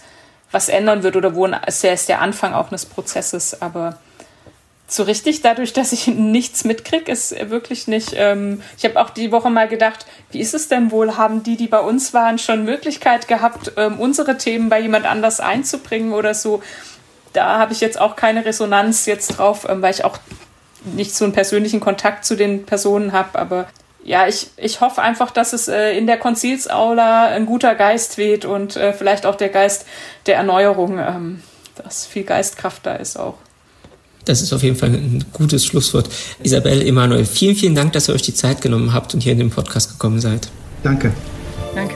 was 0.50 0.70
ändern 0.70 1.04
wird 1.04 1.18
oder 1.18 1.36
wo 1.36 1.46
es 1.46 1.84
ist 1.84 2.08
der 2.08 2.22
Anfang 2.22 2.54
auch 2.54 2.70
eines 2.70 2.86
Prozesses, 2.86 3.62
aber 3.62 3.98
so 4.88 5.04
richtig 5.04 5.42
dadurch, 5.42 5.74
dass 5.74 5.92
ich 5.92 6.08
nichts 6.08 6.66
mitkriege, 6.66 7.12
ist 7.12 7.50
wirklich 7.50 7.88
nicht. 7.88 8.14
Ähm, 8.16 8.62
ich 8.78 8.86
habe 8.86 9.00
auch 9.00 9.10
die 9.10 9.32
Woche 9.32 9.50
mal 9.50 9.68
gedacht, 9.68 10.06
wie 10.32 10.40
ist 10.40 10.54
es 10.54 10.68
denn 10.68 10.92
wohl? 10.92 11.18
Haben 11.18 11.44
die, 11.44 11.58
die 11.58 11.68
bei 11.68 11.80
uns 11.80 12.14
waren, 12.14 12.38
schon 12.38 12.66
Möglichkeit 12.66 13.28
gehabt, 13.28 13.74
ähm, 13.78 14.00
unsere 14.00 14.38
Themen 14.38 14.70
bei 14.70 14.80
jemand 14.80 15.06
anders 15.06 15.40
einzubringen 15.40 16.14
oder 16.14 16.34
so? 16.34 16.62
Da 17.32 17.58
habe 17.58 17.74
ich 17.74 17.82
jetzt 17.82 18.00
auch 18.00 18.16
keine 18.16 18.46
Resonanz 18.46 19.06
jetzt 19.06 19.38
drauf, 19.40 19.66
ähm, 19.68 19.82
weil 19.82 19.94
ich 19.94 20.06
auch 20.06 20.18
nicht 20.84 21.16
so 21.16 21.26
einen 21.26 21.34
persönlichen 21.34 21.80
Kontakt 21.80 22.26
zu 22.26 22.36
den 22.36 22.66
Personen 22.66 23.14
habe. 23.14 23.40
Aber 23.40 23.68
ja, 24.04 24.28
ich, 24.28 24.50
ich 24.58 24.82
hoffe 24.82 25.02
einfach, 25.02 25.32
dass 25.32 25.54
es 25.54 25.70
äh, 25.70 25.98
in 25.98 26.08
der 26.08 26.18
Konzilsaula 26.18 27.28
ein 27.28 27.46
guter 27.46 27.74
Geist 27.74 28.18
weht 28.18 28.46
und 28.46 28.76
äh, 28.76 28.94
vielleicht 28.94 29.26
auch 29.26 29.36
der 29.36 29.50
Geist 29.50 29.86
der 30.26 30.36
Erneuerung, 30.36 31.00
ähm, 31.00 31.44
dass 31.76 32.06
viel 32.06 32.24
Geistkraft 32.24 32.86
da 32.86 32.96
ist 32.96 33.18
auch. 33.18 33.36
Das 34.26 34.42
ist 34.42 34.54
auf 34.54 34.64
jeden 34.64 34.76
Fall 34.76 34.90
ein 34.90 35.26
gutes 35.34 35.66
Schlusswort. 35.66 36.10
Isabel, 36.44 36.82
Emanuel, 36.82 37.26
vielen, 37.26 37.56
vielen 37.56 37.76
Dank, 37.76 37.94
dass 37.94 38.08
ihr 38.08 38.16
euch 38.16 38.22
die 38.22 38.34
Zeit 38.34 38.62
genommen 38.62 38.94
habt 38.94 39.14
und 39.14 39.22
hier 39.22 39.34
in 39.34 39.40
den 39.40 39.50
Podcast 39.50 39.92
gekommen 39.92 40.20
seid. 40.22 40.50
Danke. 40.82 41.14
Danke. 41.76 41.96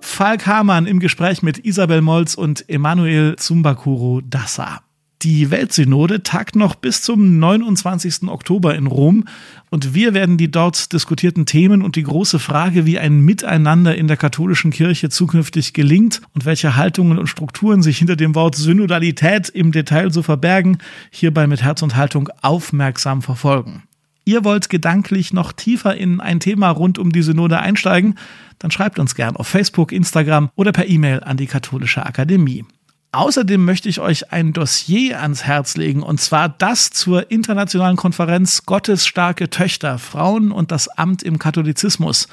Falk 0.00 0.46
Hamann 0.46 0.86
im 0.86 0.98
Gespräch 0.98 1.42
mit 1.42 1.58
Isabel 1.58 2.00
Molz 2.00 2.34
und 2.34 2.70
Emanuel 2.70 3.36
Zumbakuro 3.36 4.22
Dassa. 4.22 4.85
Die 5.22 5.50
Weltsynode 5.50 6.22
tagt 6.22 6.56
noch 6.56 6.74
bis 6.74 7.00
zum 7.00 7.38
29. 7.38 8.28
Oktober 8.28 8.74
in 8.74 8.86
Rom 8.86 9.24
und 9.70 9.94
wir 9.94 10.12
werden 10.12 10.36
die 10.36 10.50
dort 10.50 10.92
diskutierten 10.92 11.46
Themen 11.46 11.80
und 11.80 11.96
die 11.96 12.02
große 12.02 12.38
Frage, 12.38 12.84
wie 12.84 12.98
ein 12.98 13.20
Miteinander 13.20 13.96
in 13.96 14.08
der 14.08 14.18
katholischen 14.18 14.72
Kirche 14.72 15.08
zukünftig 15.08 15.72
gelingt 15.72 16.20
und 16.34 16.44
welche 16.44 16.76
Haltungen 16.76 17.18
und 17.18 17.28
Strukturen 17.28 17.82
sich 17.82 17.96
hinter 17.96 18.16
dem 18.16 18.34
Wort 18.34 18.56
Synodalität 18.56 19.48
im 19.48 19.72
Detail 19.72 20.12
so 20.12 20.22
verbergen, 20.22 20.78
hierbei 21.10 21.46
mit 21.46 21.62
Herz 21.62 21.80
und 21.80 21.96
Haltung 21.96 22.28
aufmerksam 22.42 23.22
verfolgen. 23.22 23.84
Ihr 24.26 24.44
wollt 24.44 24.68
gedanklich 24.68 25.32
noch 25.32 25.52
tiefer 25.52 25.96
in 25.96 26.20
ein 26.20 26.40
Thema 26.40 26.68
rund 26.70 26.98
um 26.98 27.10
die 27.10 27.22
Synode 27.22 27.58
einsteigen, 27.58 28.18
dann 28.58 28.70
schreibt 28.70 28.98
uns 28.98 29.14
gern 29.14 29.36
auf 29.36 29.46
Facebook, 29.46 29.92
Instagram 29.92 30.50
oder 30.56 30.72
per 30.72 30.88
E-Mail 30.88 31.22
an 31.22 31.38
die 31.38 31.46
Katholische 31.46 32.04
Akademie. 32.04 32.64
Außerdem 33.12 33.64
möchte 33.64 33.88
ich 33.88 34.00
euch 34.00 34.32
ein 34.32 34.52
Dossier 34.52 35.20
ans 35.22 35.44
Herz 35.44 35.76
legen, 35.76 36.02
und 36.02 36.20
zwar 36.20 36.48
das 36.48 36.90
zur 36.90 37.30
internationalen 37.30 37.96
Konferenz 37.96 38.66
Gottes 38.66 39.06
starke 39.06 39.48
Töchter, 39.48 39.98
Frauen 39.98 40.52
und 40.52 40.70
das 40.70 40.88
Amt 40.88 41.22
im 41.22 41.38
Katholizismus. 41.38 42.28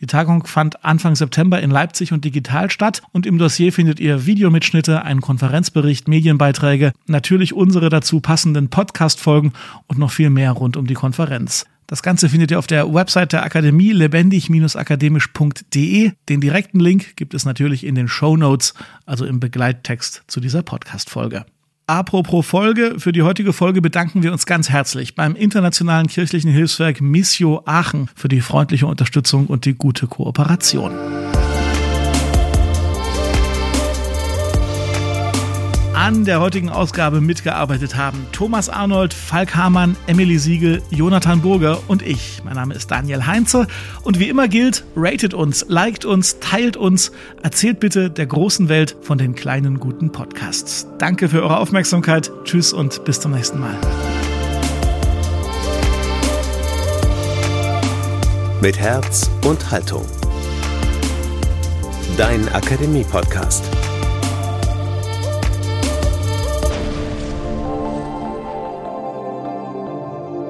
Die 0.00 0.06
Tagung 0.06 0.46
fand 0.46 0.84
Anfang 0.84 1.16
September 1.16 1.58
in 1.60 1.70
Leipzig 1.70 2.12
und 2.12 2.24
digital 2.24 2.70
statt 2.70 3.00
und 3.12 3.24
im 3.24 3.38
Dossier 3.38 3.72
findet 3.72 3.98
ihr 3.98 4.26
Videomitschnitte, 4.26 5.02
einen 5.02 5.22
Konferenzbericht, 5.22 6.06
Medienbeiträge, 6.06 6.92
natürlich 7.06 7.54
unsere 7.54 7.88
dazu 7.88 8.20
passenden 8.20 8.68
Podcast-Folgen 8.68 9.54
und 9.86 9.98
noch 9.98 10.10
viel 10.10 10.28
mehr 10.28 10.52
rund 10.52 10.76
um 10.76 10.86
die 10.86 10.94
Konferenz. 10.94 11.64
Das 11.86 12.02
Ganze 12.02 12.28
findet 12.28 12.50
ihr 12.50 12.58
auf 12.58 12.66
der 12.66 12.92
Website 12.92 13.32
der 13.32 13.44
Akademie 13.44 13.92
lebendig-akademisch.de. 13.92 16.10
Den 16.28 16.40
direkten 16.40 16.80
Link 16.80 17.14
gibt 17.16 17.34
es 17.34 17.44
natürlich 17.44 17.86
in 17.86 17.94
den 17.94 18.08
Show 18.08 18.36
Notes, 18.36 18.74
also 19.04 19.24
im 19.24 19.38
Begleittext 19.38 20.24
zu 20.26 20.40
dieser 20.40 20.62
Podcast-Folge. 20.62 21.46
Apropos 21.88 22.44
Folge, 22.44 22.96
für 22.98 23.12
die 23.12 23.22
heutige 23.22 23.52
Folge 23.52 23.80
bedanken 23.80 24.24
wir 24.24 24.32
uns 24.32 24.44
ganz 24.44 24.70
herzlich 24.70 25.14
beim 25.14 25.36
Internationalen 25.36 26.08
Kirchlichen 26.08 26.50
Hilfswerk 26.50 27.00
Missio 27.00 27.62
Aachen 27.64 28.10
für 28.16 28.26
die 28.26 28.40
freundliche 28.40 28.88
Unterstützung 28.88 29.46
und 29.46 29.66
die 29.66 29.74
gute 29.74 30.08
Kooperation. 30.08 30.90
An 36.06 36.24
der 36.24 36.38
heutigen 36.38 36.68
Ausgabe 36.68 37.20
mitgearbeitet 37.20 37.96
haben. 37.96 38.28
Thomas 38.30 38.68
Arnold, 38.68 39.12
Falk 39.12 39.56
Hamann, 39.56 39.96
Emily 40.06 40.38
Siegel, 40.38 40.80
Jonathan 40.90 41.40
Burger 41.40 41.80
und 41.88 42.00
ich. 42.00 42.42
Mein 42.44 42.54
Name 42.54 42.74
ist 42.74 42.92
Daniel 42.92 43.26
Heinze 43.26 43.66
und 44.04 44.20
wie 44.20 44.28
immer 44.28 44.46
gilt, 44.46 44.84
ratet 44.94 45.34
uns, 45.34 45.66
liked 45.66 46.04
uns, 46.04 46.38
teilt 46.38 46.76
uns, 46.76 47.10
erzählt 47.42 47.80
bitte 47.80 48.08
der 48.08 48.26
großen 48.26 48.68
Welt 48.68 48.94
von 49.02 49.18
den 49.18 49.34
kleinen 49.34 49.80
guten 49.80 50.12
Podcasts. 50.12 50.86
Danke 50.98 51.28
für 51.28 51.42
eure 51.42 51.56
Aufmerksamkeit. 51.56 52.30
Tschüss 52.44 52.72
und 52.72 53.04
bis 53.04 53.18
zum 53.18 53.32
nächsten 53.32 53.58
Mal. 53.58 53.74
Mit 58.62 58.78
Herz 58.78 59.28
und 59.44 59.72
Haltung. 59.72 60.06
Dein 62.16 62.48
Akademie-Podcast. 62.50 63.64